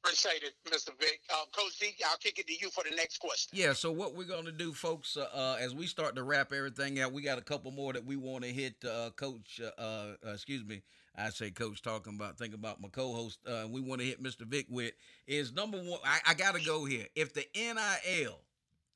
Appreciate 0.04 0.42
it, 0.42 0.52
Mr. 0.66 0.90
Vick. 1.00 1.20
Uh, 1.30 1.46
Coach 1.56 1.78
D, 1.78 1.94
I'll 2.06 2.18
kick 2.18 2.38
it 2.38 2.46
to 2.46 2.52
you 2.52 2.68
for 2.68 2.84
the 2.84 2.94
next 2.94 3.18
question. 3.18 3.58
Yeah, 3.58 3.72
so 3.72 3.90
what 3.90 4.14
we're 4.14 4.28
going 4.28 4.44
to 4.44 4.52
do, 4.52 4.74
folks, 4.74 5.16
uh, 5.16 5.28
uh, 5.34 5.56
as 5.58 5.74
we 5.74 5.86
start 5.86 6.14
to 6.16 6.22
wrap 6.22 6.52
everything 6.52 7.00
out, 7.00 7.12
we 7.12 7.22
got 7.22 7.38
a 7.38 7.42
couple 7.42 7.70
more 7.70 7.94
that 7.94 8.04
we 8.04 8.16
want 8.16 8.44
to 8.44 8.50
hit. 8.50 8.74
Uh, 8.84 9.10
Coach, 9.16 9.62
uh, 9.62 9.80
uh, 9.80 10.14
excuse 10.34 10.62
me, 10.62 10.82
I 11.16 11.30
say 11.30 11.50
Coach 11.50 11.80
talking 11.80 12.16
about, 12.16 12.36
thinking 12.36 12.58
about 12.58 12.82
my 12.82 12.88
co-host. 12.88 13.38
we 13.70 13.80
want 13.80 14.02
to 14.02 14.06
hit 14.06 14.22
Mr. 14.22 14.42
Vick 14.42 14.66
with 14.68 14.92
is 15.26 15.54
number 15.54 15.78
one. 15.78 16.00
I, 16.04 16.18
I 16.26 16.34
got 16.34 16.54
to 16.54 16.62
go 16.62 16.84
here. 16.84 17.06
If 17.14 17.32
the 17.32 17.46
NIL 17.54 18.40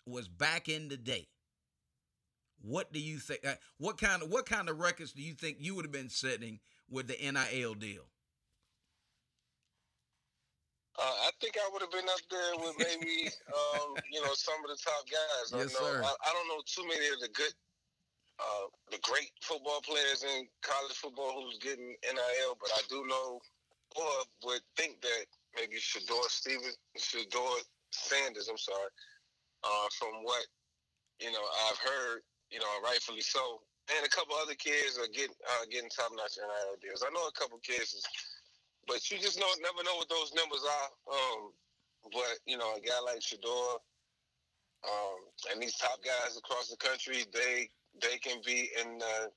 was 0.04 0.28
back 0.28 0.68
in 0.68 0.88
the 0.88 0.98
day, 0.98 1.26
what 2.62 2.92
do 2.92 3.01
you 3.01 3.18
think? 3.18 3.47
Uh, 3.47 3.55
what 3.79 3.99
kind 3.99 4.23
of 4.23 4.31
what 4.31 4.47
kind 4.47 4.68
of 4.68 4.79
records 4.79 5.12
do 5.12 5.23
you 5.23 5.35
think 5.35 5.59
you 5.61 5.75
would 5.75 5.85
have 5.85 5.92
been 5.92 6.09
setting 6.11 6.61
with 6.90 7.09
the 7.09 7.16
NIL 7.21 7.75
deal? 7.75 8.07
Uh, 10.99 11.03
I 11.03 11.31
think 11.40 11.55
I 11.57 11.68
would 11.73 11.83
have 11.83 11.92
been 11.92 12.09
up 12.11 12.25
there 12.29 12.55
with 12.59 12.75
maybe 12.79 13.31
um, 13.55 13.94
you 14.11 14.21
know 14.23 14.35
some 14.35 14.59
of 14.64 14.71
the 14.71 14.83
top 14.83 15.05
guys. 15.07 15.55
Yes, 15.55 15.77
I 15.77 15.85
know, 15.85 15.90
sir. 15.92 16.03
I, 16.03 16.11
I, 16.11 16.33
don't 16.33 16.49
know 16.49 16.62
too 16.66 16.83
many 16.88 17.07
of 17.14 17.21
the 17.21 17.29
good, 17.29 17.55
uh, 18.40 18.66
the 18.90 18.99
great 19.03 19.31
football 19.40 19.81
players 19.83 20.25
in 20.25 20.49
college 20.62 20.97
football 20.97 21.38
who's 21.38 21.59
getting 21.59 21.94
NIL, 22.03 22.59
but 22.61 22.71
I 22.75 22.83
do 22.88 23.07
know 23.07 23.40
or 23.97 24.11
would 24.44 24.61
think 24.77 25.01
that 25.01 25.25
maybe 25.57 25.77
Shedeur 25.77 26.29
Stevens, 26.29 26.77
Shedeur 26.99 27.62
Sanders. 27.90 28.49
I'm 28.49 28.59
sorry. 28.59 28.90
Uh, 29.64 29.88
from 29.99 30.23
what 30.23 30.47
you 31.21 31.33
know, 31.33 31.47
I've 31.68 31.79
heard 31.79 32.23
you 32.50 32.58
know, 32.58 32.72
rightfully 32.84 33.20
so. 33.22 33.61
And 33.88 34.04
a 34.04 34.12
couple 34.12 34.37
other 34.37 34.54
kids 34.54 35.00
are 35.00 35.08
getting 35.08 35.37
uh, 35.48 35.64
getting 35.72 35.88
top 35.88 36.12
notch 36.12 36.37
NIL 36.37 36.76
deals. 36.80 37.00
I 37.00 37.08
know 37.12 37.24
a 37.24 37.32
couple 37.32 37.56
kids, 37.64 37.96
but 38.87 39.00
you 39.11 39.16
just 39.16 39.40
know 39.40 39.48
never 39.64 39.80
know 39.84 39.96
what 39.96 40.12
those 40.12 40.32
numbers 40.37 40.61
are. 40.61 40.88
Um, 41.08 41.52
but 42.12 42.37
you 42.44 42.56
know, 42.61 42.76
a 42.76 42.80
guy 42.80 43.00
like 43.04 43.24
Shedeur, 43.24 43.80
um, 44.84 45.18
and 45.52 45.62
these 45.62 45.76
top 45.76 45.98
guys 46.04 46.37
across 46.37 46.68
the 46.68 46.76
country, 46.76 47.24
they 47.32 47.70
they 48.00 48.18
can 48.18 48.40
be 48.44 48.70
in 48.80 48.98
the, 48.98 49.32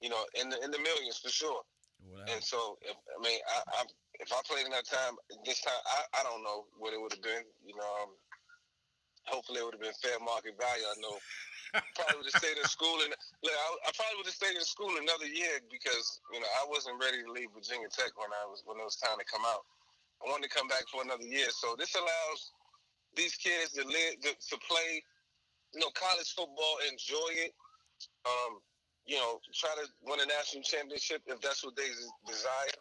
you 0.00 0.08
know, 0.08 0.22
in 0.40 0.48
the 0.48 0.62
in 0.62 0.70
the 0.70 0.78
millions 0.78 1.18
for 1.18 1.30
sure. 1.30 1.62
Wow. 2.00 2.24
And 2.32 2.42
so, 2.42 2.78
if, 2.80 2.96
I 2.96 3.18
mean, 3.20 3.40
I, 3.44 3.58
I, 3.76 3.84
if 4.20 4.32
I 4.32 4.40
played 4.48 4.64
in 4.64 4.72
that 4.72 4.88
time, 4.88 5.20
this 5.44 5.60
time, 5.60 5.76
I, 5.84 6.20
I 6.20 6.22
don't 6.24 6.42
know 6.42 6.64
what 6.78 6.94
it 6.94 7.00
would 7.00 7.12
have 7.12 7.22
been. 7.22 7.44
You 7.60 7.76
know, 7.76 7.90
um, 8.00 8.16
hopefully 9.28 9.60
it 9.60 9.64
would 9.64 9.76
have 9.76 9.84
been 9.84 10.00
fair 10.00 10.16
market 10.20 10.56
value. 10.56 10.86
I 10.88 10.96
know 11.00 11.20
probably 11.94 12.16
would 12.20 12.30
have 12.30 12.40
stayed 12.40 12.58
in 12.58 12.66
school, 12.66 12.98
and 13.06 13.14
look, 13.42 13.54
I, 13.54 13.66
I 13.86 13.90
probably 13.94 14.16
would 14.22 14.30
have 14.30 14.38
stayed 14.38 14.56
in 14.58 14.66
school 14.66 14.90
another 14.98 15.28
year 15.30 15.62
because 15.70 16.20
you 16.34 16.40
know 16.40 16.50
I 16.60 16.68
wasn't 16.68 16.98
ready 16.98 17.22
to 17.22 17.30
leave 17.30 17.54
Virginia 17.54 17.88
Tech 17.90 18.12
when 18.18 18.30
I 18.30 18.44
was 18.48 18.62
when 18.66 18.78
it 18.80 18.86
was 18.86 18.98
time 18.98 19.18
to 19.18 19.26
come 19.26 19.42
out. 19.46 19.64
I 20.20 20.28
wanted 20.28 20.50
to 20.50 20.52
come 20.52 20.68
back 20.68 20.84
for 20.90 21.00
another 21.00 21.24
year, 21.24 21.48
so 21.54 21.78
this 21.78 21.94
allows 21.96 22.40
these 23.16 23.34
kids 23.36 23.72
to 23.78 23.82
live 23.86 24.20
to, 24.22 24.30
to 24.36 24.56
play, 24.62 25.02
you 25.74 25.80
know, 25.80 25.90
college 25.96 26.30
football, 26.34 26.76
enjoy 26.90 27.30
it. 27.48 27.52
Um, 28.24 28.60
you 29.06 29.16
know, 29.16 29.40
try 29.52 29.70
to 29.80 29.88
win 30.06 30.20
a 30.20 30.26
national 30.26 30.62
championship 30.62 31.22
if 31.26 31.40
that's 31.40 31.64
what 31.64 31.74
they 31.74 31.88
desire, 32.28 32.76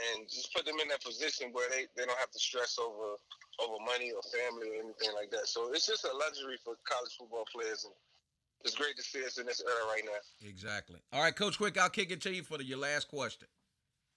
and 0.00 0.28
just 0.28 0.54
put 0.54 0.64
them 0.64 0.76
in 0.80 0.88
that 0.88 1.02
position 1.02 1.50
where 1.52 1.68
they, 1.70 1.86
they 1.96 2.04
don't 2.06 2.18
have 2.18 2.30
to 2.30 2.38
stress 2.38 2.78
over 2.78 3.16
over 3.60 3.76
money 3.84 4.10
or 4.12 4.22
family 4.24 4.72
or 4.72 4.80
anything 4.80 5.12
like 5.14 5.30
that. 5.30 5.46
So 5.46 5.72
it's 5.72 5.86
just 5.86 6.04
a 6.04 6.16
luxury 6.16 6.56
for 6.64 6.76
college 6.88 7.12
football 7.18 7.44
players, 7.52 7.84
and 7.84 7.92
it's 8.64 8.74
great 8.74 8.96
to 8.96 9.02
see 9.02 9.24
us 9.24 9.38
in 9.38 9.46
this 9.46 9.60
era 9.60 9.84
right 9.92 10.02
now. 10.04 10.48
Exactly. 10.48 11.00
All 11.12 11.22
right, 11.22 11.34
Coach 11.34 11.58
Quick, 11.58 11.76
I'll 11.78 11.90
kick 11.90 12.10
it 12.10 12.20
to 12.22 12.32
you 12.32 12.42
for 12.42 12.56
the, 12.56 12.64
your 12.64 12.78
last 12.78 13.08
question. 13.08 13.48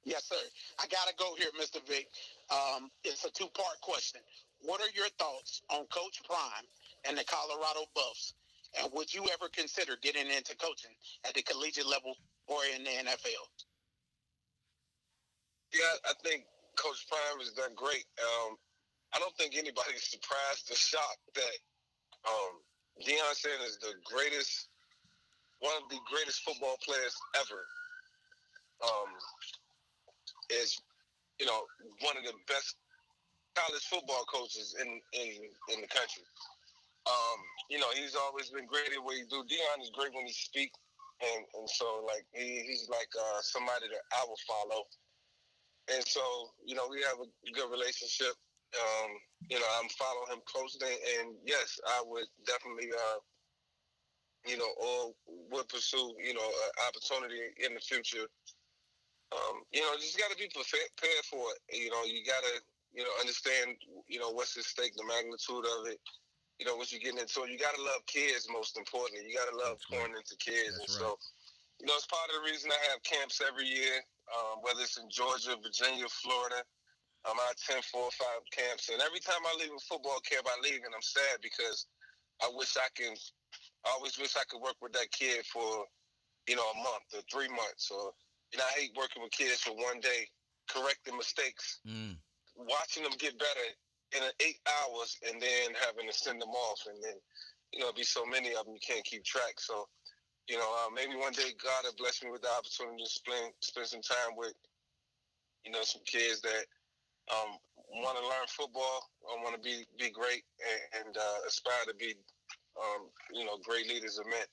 Yes, 0.06 0.26
sir. 0.26 0.36
I 0.80 0.88
got 0.88 1.08
to 1.08 1.16
go 1.18 1.36
here, 1.36 1.48
Mr. 1.60 1.86
Vick. 1.88 2.08
Um, 2.52 2.92
it's 3.04 3.24
a 3.26 3.32
two 3.32 3.48
part 3.54 3.80
question. 3.82 4.22
What 4.62 4.82
are 4.82 4.92
your 4.96 5.08
thoughts 5.20 5.62
on 5.70 5.86
Coach 5.88 6.22
Prime 6.28 6.68
and 7.08 7.18
the 7.18 7.24
Colorado 7.24 7.88
Buffs? 7.96 8.34
And 8.80 8.92
would 8.94 9.14
you 9.14 9.24
ever 9.32 9.50
consider 9.50 9.98
getting 10.02 10.28
into 10.28 10.56
coaching 10.58 10.92
at 11.28 11.34
the 11.36 11.42
collegiate 11.44 11.88
level 11.88 12.16
or 12.48 12.60
in 12.76 12.84
the 12.84 12.90
NFL? 12.90 13.48
Yeah, 15.74 15.96
I 16.06 16.14
think 16.22 16.46
Coach 16.78 17.06
Prime 17.10 17.42
has 17.42 17.52
done 17.58 17.74
great. 17.76 18.06
Um, 18.22 18.58
I 19.14 19.20
don't 19.20 19.34
think 19.38 19.58
anybody's 19.58 20.06
surprised 20.14 20.70
or 20.70 20.78
shocked 20.78 21.26
that 21.36 21.58
um, 22.30 22.54
Deion 23.02 23.34
Sanders 23.34 23.78
is 23.78 23.80
the 23.82 23.94
greatest, 24.06 24.70
one 25.60 25.74
of 25.82 25.90
the 25.90 25.98
greatest 26.06 26.46
football 26.46 26.78
players 26.86 27.16
ever. 27.42 27.66
Um, 28.84 29.10
is, 30.52 30.78
you 31.40 31.46
know, 31.46 31.64
one 32.04 32.18
of 32.18 32.24
the 32.26 32.36
best 32.48 32.76
college 33.56 33.86
football 33.86 34.26
coaches 34.28 34.76
in 34.82 35.00
in, 35.14 35.32
in 35.74 35.82
the 35.82 35.88
country. 35.88 36.26
Um, 37.08 37.40
you 37.70 37.80
know, 37.80 37.88
he's 37.96 38.16
always 38.16 38.50
been 38.50 38.66
great 38.66 38.92
at 38.92 39.02
what 39.04 39.16
he 39.16 39.24
do. 39.24 39.44
Deion 39.48 39.82
is 39.82 39.92
great 39.96 40.14
when 40.14 40.26
he 40.26 40.34
speaks, 40.34 40.78
and 41.22 41.46
and 41.56 41.70
so 41.70 42.04
like 42.06 42.26
he, 42.34 42.64
he's 42.68 42.90
like 42.90 43.10
uh, 43.16 43.40
somebody 43.42 43.88
that 43.88 44.04
I 44.12 44.26
will 44.28 44.40
follow. 44.48 44.84
And 45.92 46.06
so 46.06 46.22
you 46.66 46.76
know, 46.76 46.88
we 46.90 47.02
have 47.04 47.20
a 47.20 47.52
good 47.52 47.72
relationship. 47.72 48.36
Um, 48.74 49.12
you 49.50 49.60
know, 49.60 49.70
I'm 49.82 49.90
following 49.90 50.34
him 50.34 50.42
closely, 50.46 50.98
and 51.20 51.36
yes, 51.46 51.80
I 51.86 52.02
would 52.06 52.26
definitely, 52.46 52.90
uh, 52.90 53.20
you 54.50 54.58
know, 54.58 54.70
or 54.82 55.14
would 55.52 55.70
pursue, 55.70 56.16
you 56.18 56.34
know, 56.34 56.42
an 56.42 56.72
opportunity 56.90 57.54
in 57.64 57.76
the 57.76 57.82
future 57.82 58.26
um, 59.34 59.66
you 59.74 59.82
know, 59.82 59.94
just 59.98 60.18
got 60.18 60.30
to 60.30 60.38
be 60.38 60.50
prepared 60.54 61.26
for 61.26 61.42
it. 61.58 61.60
You 61.74 61.90
know, 61.90 62.06
you 62.06 62.22
got 62.26 62.42
to, 62.54 62.62
you 62.94 63.02
know, 63.02 63.14
understand, 63.20 63.78
you 64.08 64.20
know, 64.20 64.30
what's 64.30 64.58
at 64.58 64.64
stake, 64.64 64.94
the 64.96 65.06
magnitude 65.06 65.66
of 65.80 65.90
it. 65.90 65.98
You 66.62 66.70
know, 66.70 66.78
what 66.78 66.94
you're 66.94 67.02
getting 67.02 67.18
into. 67.18 67.50
You 67.50 67.58
got 67.58 67.74
to 67.74 67.82
love 67.82 68.06
kids, 68.06 68.46
most 68.46 68.78
importantly. 68.78 69.26
You 69.26 69.34
got 69.34 69.50
to 69.50 69.58
love 69.58 69.82
That's 69.82 69.90
pouring 69.90 70.14
right. 70.14 70.22
into 70.22 70.38
kids. 70.38 70.78
That's 70.78 70.94
and 70.94 71.02
right. 71.02 71.18
so, 71.18 71.18
you 71.82 71.90
know, 71.90 71.98
it's 71.98 72.06
part 72.06 72.30
of 72.30 72.38
the 72.38 72.46
reason 72.46 72.70
I 72.70 72.82
have 72.94 73.02
camps 73.02 73.42
every 73.42 73.66
year, 73.66 74.06
um, 74.32 74.64
whether 74.64 74.82
it's 74.82 74.98
in 74.98 75.10
Georgia, 75.10 75.56
Virginia, 75.62 76.08
Florida. 76.10 76.64
I'm 77.24 77.40
out 77.48 77.56
10, 77.56 77.80
4, 77.80 78.12
5 78.12 78.28
camps. 78.52 78.90
And 78.92 79.00
every 79.00 79.24
time 79.24 79.40
I 79.48 79.56
leave 79.56 79.72
a 79.72 79.80
football 79.80 80.20
camp, 80.28 80.44
I 80.44 80.60
leave 80.60 80.84
and 80.84 80.92
I'm 80.92 81.04
sad 81.04 81.40
because 81.40 81.88
I 82.44 82.52
wish 82.52 82.76
I 82.76 82.92
can, 83.00 83.16
I 83.88 83.96
always 83.96 84.20
wish 84.20 84.36
I 84.36 84.44
could 84.52 84.60
work 84.60 84.76
with 84.84 84.92
that 84.92 85.08
kid 85.16 85.46
for, 85.48 85.88
you 86.52 86.60
know, 86.60 86.68
a 86.68 86.78
month 86.84 87.08
or 87.16 87.24
three 87.32 87.48
months 87.48 87.88
or 87.96 88.12
and 88.54 88.62
I 88.62 88.80
hate 88.80 88.94
working 88.96 89.22
with 89.22 89.32
kids 89.34 89.62
for 89.62 89.74
one 89.74 90.00
day, 90.00 90.30
correcting 90.70 91.18
mistakes, 91.18 91.82
mm. 91.86 92.16
watching 92.56 93.04
them 93.04 93.18
get 93.18 93.38
better 93.38 93.68
in 94.16 94.22
eight 94.46 94.62
hours, 94.70 95.18
and 95.28 95.42
then 95.42 95.74
having 95.82 96.08
to 96.08 96.14
send 96.14 96.40
them 96.40 96.54
off, 96.54 96.86
and 96.88 97.04
then 97.04 97.18
you 97.74 97.80
know, 97.80 97.92
be 97.92 98.04
so 98.04 98.24
many 98.26 98.54
of 98.54 98.66
them 98.66 98.76
you 98.76 98.86
can't 98.86 99.04
keep 99.04 99.26
track. 99.26 99.58
So, 99.58 99.88
you 100.48 100.58
know, 100.58 100.70
uh, 100.84 100.90
maybe 100.94 101.16
one 101.16 101.34
day 101.34 101.56
God 101.62 101.84
will 101.84 101.96
bless 101.98 102.24
me 102.24 102.32
with 102.32 102.42
the 102.42 102.52
opportunity 102.52 103.04
to 103.04 103.10
spend 103.10 103.54
spend 103.62 103.88
some 103.88 104.02
time 104.02 104.36
with, 104.36 104.54
you 105.66 105.72
know, 105.72 105.84
some 105.84 106.02
kids 106.06 106.42
that 106.42 106.66
um, 107.32 107.56
want 107.90 108.18
to 108.18 108.24
learn 108.24 108.48
football, 108.48 109.10
want 109.44 109.56
to 109.56 109.62
be 109.62 109.86
be 109.98 110.12
great, 110.12 110.44
and, 110.60 111.06
and 111.06 111.18
uh, 111.18 111.48
aspire 111.48 111.88
to 111.88 111.96
be, 111.96 112.16
um, 112.76 113.08
you 113.32 113.46
know, 113.46 113.58
great 113.64 113.88
leaders 113.88 114.20
of 114.20 114.26
men. 114.28 114.46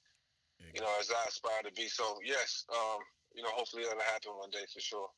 You 0.74 0.80
know, 0.82 0.92
as 1.00 1.10
I 1.10 1.28
aspire 1.28 1.62
to 1.64 1.72
be. 1.72 1.88
So 1.88 2.18
yes, 2.24 2.64
um, 2.70 3.00
you 3.34 3.42
know, 3.42 3.50
hopefully 3.50 3.82
it'll 3.82 3.98
happen 3.98 4.32
one 4.38 4.50
day 4.50 4.62
for 4.72 4.80
sure. 4.80 5.08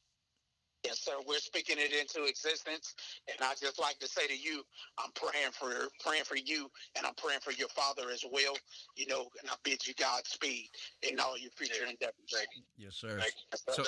Yes, 0.84 0.98
sir. 0.98 1.12
We're 1.26 1.38
speaking 1.38 1.76
it 1.78 1.92
into 1.92 2.28
existence, 2.28 2.94
and 3.28 3.36
I 3.40 3.54
just 3.60 3.78
like 3.78 3.98
to 4.00 4.08
say 4.08 4.26
to 4.26 4.36
you, 4.36 4.62
I'm 4.98 5.10
praying 5.14 5.52
for 5.52 5.88
praying 6.04 6.24
for 6.24 6.36
you, 6.36 6.68
and 6.96 7.06
I'm 7.06 7.14
praying 7.14 7.40
for 7.40 7.52
your 7.52 7.68
father 7.68 8.10
as 8.12 8.24
well. 8.30 8.56
You 8.96 9.06
know, 9.06 9.28
and 9.40 9.50
I 9.50 9.54
bid 9.62 9.86
you 9.86 9.94
Godspeed 9.94 10.68
in 11.02 11.20
all 11.20 11.38
your 11.38 11.52
future 11.52 11.84
endeavors. 11.84 12.14
Thank 12.32 12.48
you. 12.56 12.62
Yes, 12.76 12.96
sir. 12.96 13.20
So, 13.70 13.84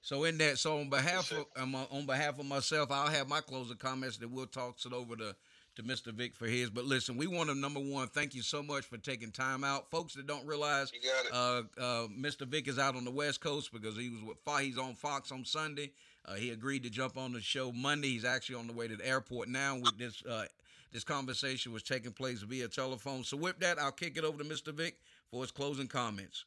so 0.00 0.24
in 0.24 0.36
that, 0.38 0.58
so 0.58 0.78
on 0.80 0.90
behalf 0.90 1.30
yes, 1.30 1.44
of 1.56 1.62
um, 1.62 1.76
on 1.76 2.06
behalf 2.06 2.40
of 2.40 2.46
myself, 2.46 2.90
I'll 2.90 3.06
have 3.06 3.28
my 3.28 3.40
closing 3.40 3.76
comments. 3.76 4.16
That 4.16 4.28
we'll 4.28 4.46
toss 4.46 4.84
it 4.84 4.92
over 4.92 5.14
to 5.16 5.36
to 5.76 5.82
Mr. 5.82 6.12
Vick 6.12 6.36
for 6.36 6.46
his. 6.46 6.70
But 6.70 6.84
listen, 6.84 7.16
we 7.16 7.26
want 7.26 7.48
to 7.48 7.54
number 7.54 7.80
one, 7.80 8.08
thank 8.08 8.34
you 8.34 8.42
so 8.42 8.62
much 8.62 8.84
for 8.84 8.98
taking 8.98 9.30
time 9.30 9.64
out, 9.64 9.90
folks 9.90 10.14
that 10.14 10.26
don't 10.26 10.46
realize. 10.46 10.92
Uh, 11.32 11.62
uh, 11.78 12.06
Mr. 12.08 12.46
Vick 12.46 12.68
is 12.68 12.78
out 12.78 12.94
on 12.94 13.04
the 13.04 13.10
West 13.10 13.40
Coast 13.40 13.72
because 13.72 13.96
he 13.96 14.10
was 14.10 14.22
with 14.22 14.60
he's 14.60 14.78
on 14.78 14.94
Fox 14.94 15.32
on 15.32 15.44
Sunday. 15.44 15.92
Uh, 16.24 16.34
he 16.34 16.50
agreed 16.50 16.84
to 16.84 16.90
jump 16.90 17.16
on 17.16 17.32
the 17.32 17.40
show 17.40 17.72
Monday. 17.72 18.08
He's 18.08 18.24
actually 18.24 18.56
on 18.56 18.66
the 18.66 18.72
way 18.72 18.86
to 18.86 18.96
the 18.96 19.06
airport 19.06 19.48
now. 19.48 19.76
With 19.76 19.98
this 19.98 20.22
uh, 20.24 20.44
this 20.92 21.04
conversation 21.04 21.72
was 21.72 21.82
taking 21.82 22.12
place 22.12 22.42
via 22.42 22.68
telephone. 22.68 23.24
So 23.24 23.36
with 23.36 23.58
that, 23.60 23.78
I'll 23.78 23.92
kick 23.92 24.16
it 24.16 24.24
over 24.24 24.38
to 24.38 24.48
Mr. 24.48 24.72
Vick 24.72 24.98
for 25.30 25.42
his 25.42 25.50
closing 25.50 25.88
comments. 25.88 26.44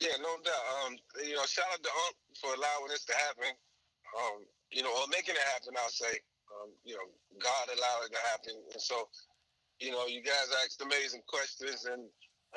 Yeah, 0.00 0.14
no 0.22 0.36
doubt. 0.44 0.86
Um, 0.86 0.96
you 1.26 1.34
know, 1.34 1.44
shout 1.46 1.66
out 1.72 1.82
to 1.82 1.90
Unc 2.06 2.16
for 2.40 2.54
allowing 2.54 2.88
this 2.88 3.04
to 3.06 3.14
happen. 3.14 3.50
Um, 4.14 4.44
you 4.70 4.82
know, 4.82 4.90
or 4.90 5.08
making 5.10 5.34
it 5.34 5.46
happen. 5.52 5.74
I'll 5.76 5.90
say. 5.90 6.20
Um, 6.48 6.70
you 6.84 6.94
know, 6.94 7.04
God 7.38 7.66
allowed 7.68 8.06
it 8.06 8.12
to 8.12 8.22
happen. 8.32 8.54
And 8.72 8.80
so, 8.80 9.08
you 9.80 9.90
know, 9.90 10.06
you 10.06 10.22
guys 10.22 10.48
asked 10.64 10.80
amazing 10.80 11.22
questions, 11.26 11.84
and 11.84 12.04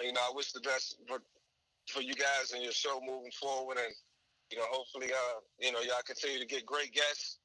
you 0.01 0.13
know, 0.13 0.21
I 0.21 0.31
wish 0.33 0.51
the 0.53 0.61
best 0.61 0.97
for 1.07 1.19
for 1.87 2.01
you 2.01 2.13
guys 2.13 2.53
and 2.53 2.63
your 2.63 2.71
show 2.71 3.01
moving 3.01 3.31
forward. 3.31 3.77
And 3.77 3.93
you 4.51 4.59
know, 4.59 4.67
hopefully, 4.69 5.09
uh, 5.09 5.39
you 5.59 5.71
know, 5.71 5.79
y'all 5.81 6.03
continue 6.05 6.39
to 6.39 6.45
get 6.45 6.67
great 6.67 6.91
guests 6.91 7.39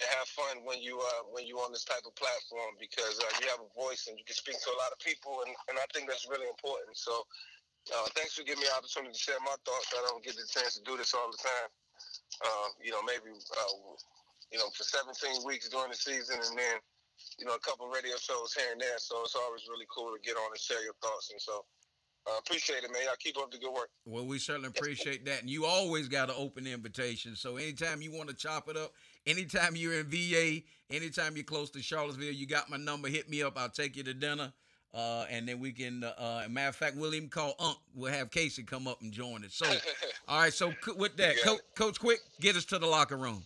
and 0.00 0.08
have 0.16 0.26
fun 0.32 0.64
when 0.64 0.80
you 0.80 0.96
uh 0.98 1.22
when 1.28 1.44
you 1.44 1.60
on 1.60 1.70
this 1.70 1.84
type 1.84 2.02
of 2.08 2.14
platform 2.16 2.74
because 2.80 3.20
uh, 3.20 3.28
you 3.42 3.46
have 3.52 3.60
a 3.60 3.70
voice 3.76 4.08
and 4.08 4.16
you 4.16 4.24
can 4.24 4.34
speak 4.34 4.56
to 4.56 4.70
a 4.70 4.78
lot 4.78 4.94
of 4.94 4.98
people, 5.02 5.42
and, 5.46 5.52
and 5.68 5.76
I 5.76 5.86
think 5.92 6.08
that's 6.08 6.26
really 6.28 6.48
important. 6.48 6.96
So. 6.96 7.26
Uh, 7.90 8.06
thanks 8.14 8.38
for 8.38 8.46
giving 8.46 8.62
me 8.62 8.66
the 8.70 8.78
opportunity 8.78 9.10
to 9.10 9.18
share 9.18 9.42
my 9.42 9.58
thoughts. 9.66 9.90
I 9.90 10.06
don't 10.06 10.22
get 10.22 10.38
the 10.38 10.46
chance 10.46 10.78
to 10.78 10.86
do 10.86 10.94
this 10.94 11.18
all 11.18 11.26
the 11.34 11.42
time. 11.42 11.68
Uh, 12.38 12.68
you 12.78 12.94
know, 12.94 13.02
maybe 13.02 13.34
uh, 13.34 13.98
you 14.52 14.60
know, 14.60 14.68
for 14.76 14.84
17 14.84 15.48
weeks 15.48 15.72
during 15.72 15.88
the 15.88 15.96
season, 15.96 16.36
and 16.36 16.54
then, 16.54 16.76
you 17.40 17.48
know, 17.48 17.56
a 17.56 17.64
couple 17.64 17.88
radio 17.88 18.14
shows 18.20 18.52
here 18.52 18.68
and 18.70 18.80
there. 18.80 19.00
So 19.00 19.24
it's 19.24 19.34
always 19.34 19.64
really 19.66 19.88
cool 19.88 20.12
to 20.12 20.20
get 20.20 20.36
on 20.36 20.52
and 20.52 20.60
share 20.60 20.84
your 20.84 20.96
thoughts. 21.00 21.32
And 21.32 21.40
so, 21.40 21.64
uh, 22.26 22.38
appreciate 22.38 22.84
it, 22.84 22.92
man. 22.92 23.02
Y'all 23.04 23.14
keep 23.18 23.36
up 23.36 23.50
the 23.50 23.58
good 23.58 23.72
work. 23.72 23.90
Well, 24.04 24.24
we 24.24 24.38
certainly 24.38 24.68
appreciate 24.68 25.24
that. 25.26 25.40
And 25.40 25.50
you 25.50 25.64
always 25.64 26.08
got 26.08 26.28
an 26.28 26.36
open 26.38 26.66
invitation. 26.66 27.34
So 27.34 27.56
anytime 27.56 28.00
you 28.00 28.12
want 28.12 28.28
to 28.28 28.34
chop 28.34 28.68
it 28.68 28.76
up, 28.76 28.92
anytime 29.26 29.74
you're 29.74 30.00
in 30.00 30.06
VA, 30.06 30.62
anytime 30.90 31.36
you're 31.36 31.44
close 31.44 31.70
to 31.70 31.82
Charlottesville, 31.82 32.32
you 32.32 32.46
got 32.46 32.70
my 32.70 32.76
number. 32.76 33.08
Hit 33.08 33.28
me 33.28 33.42
up. 33.42 33.58
I'll 33.58 33.68
take 33.68 33.96
you 33.96 34.04
to 34.04 34.14
dinner. 34.14 34.52
Uh, 34.94 35.24
and 35.30 35.48
then 35.48 35.58
we 35.58 35.72
can, 35.72 36.04
uh, 36.04 36.46
matter 36.50 36.68
of 36.68 36.76
fact, 36.76 36.96
we'll 36.96 37.14
even 37.14 37.28
call 37.28 37.54
Unc. 37.58 37.78
We'll 37.94 38.12
have 38.12 38.30
Casey 38.30 38.62
come 38.62 38.86
up 38.86 39.00
and 39.00 39.10
join 39.10 39.44
us. 39.44 39.54
So, 39.54 39.66
all 40.28 40.42
right. 40.42 40.52
So 40.52 40.72
with 40.96 41.16
that, 41.16 41.36
Co- 41.42 41.58
Coach 41.74 41.98
Quick, 41.98 42.20
get 42.40 42.56
us 42.56 42.66
to 42.66 42.78
the 42.78 42.86
locker 42.86 43.16
room. 43.16 43.42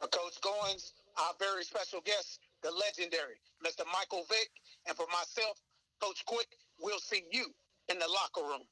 Coach 0.00 0.40
Goins, 0.40 0.92
our 1.18 1.32
very 1.40 1.64
special 1.64 2.00
guest, 2.02 2.40
the 2.62 2.70
legendary 2.70 3.40
Mr. 3.64 3.84
Michael 3.92 4.24
Vick, 4.28 4.50
and 4.86 4.96
for 4.96 5.06
myself, 5.06 5.58
Coach 6.00 6.24
Quick, 6.26 6.48
we'll 6.80 6.98
see 6.98 7.24
you 7.32 7.46
in 7.88 7.98
the 7.98 8.06
locker 8.08 8.48
room. 8.48 8.62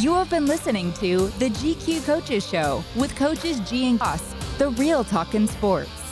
You 0.00 0.14
have 0.14 0.30
been 0.30 0.46
listening 0.46 0.92
to 0.94 1.28
the 1.38 1.50
GQ 1.50 2.04
Coaches 2.04 2.46
Show 2.46 2.84
with 2.96 3.14
coaches 3.16 3.60
G 3.60 3.88
and 3.88 3.98
Goss, 3.98 4.34
the 4.58 4.70
real 4.70 5.04
talk 5.04 5.34
in 5.34 5.46
sports. 5.46 6.03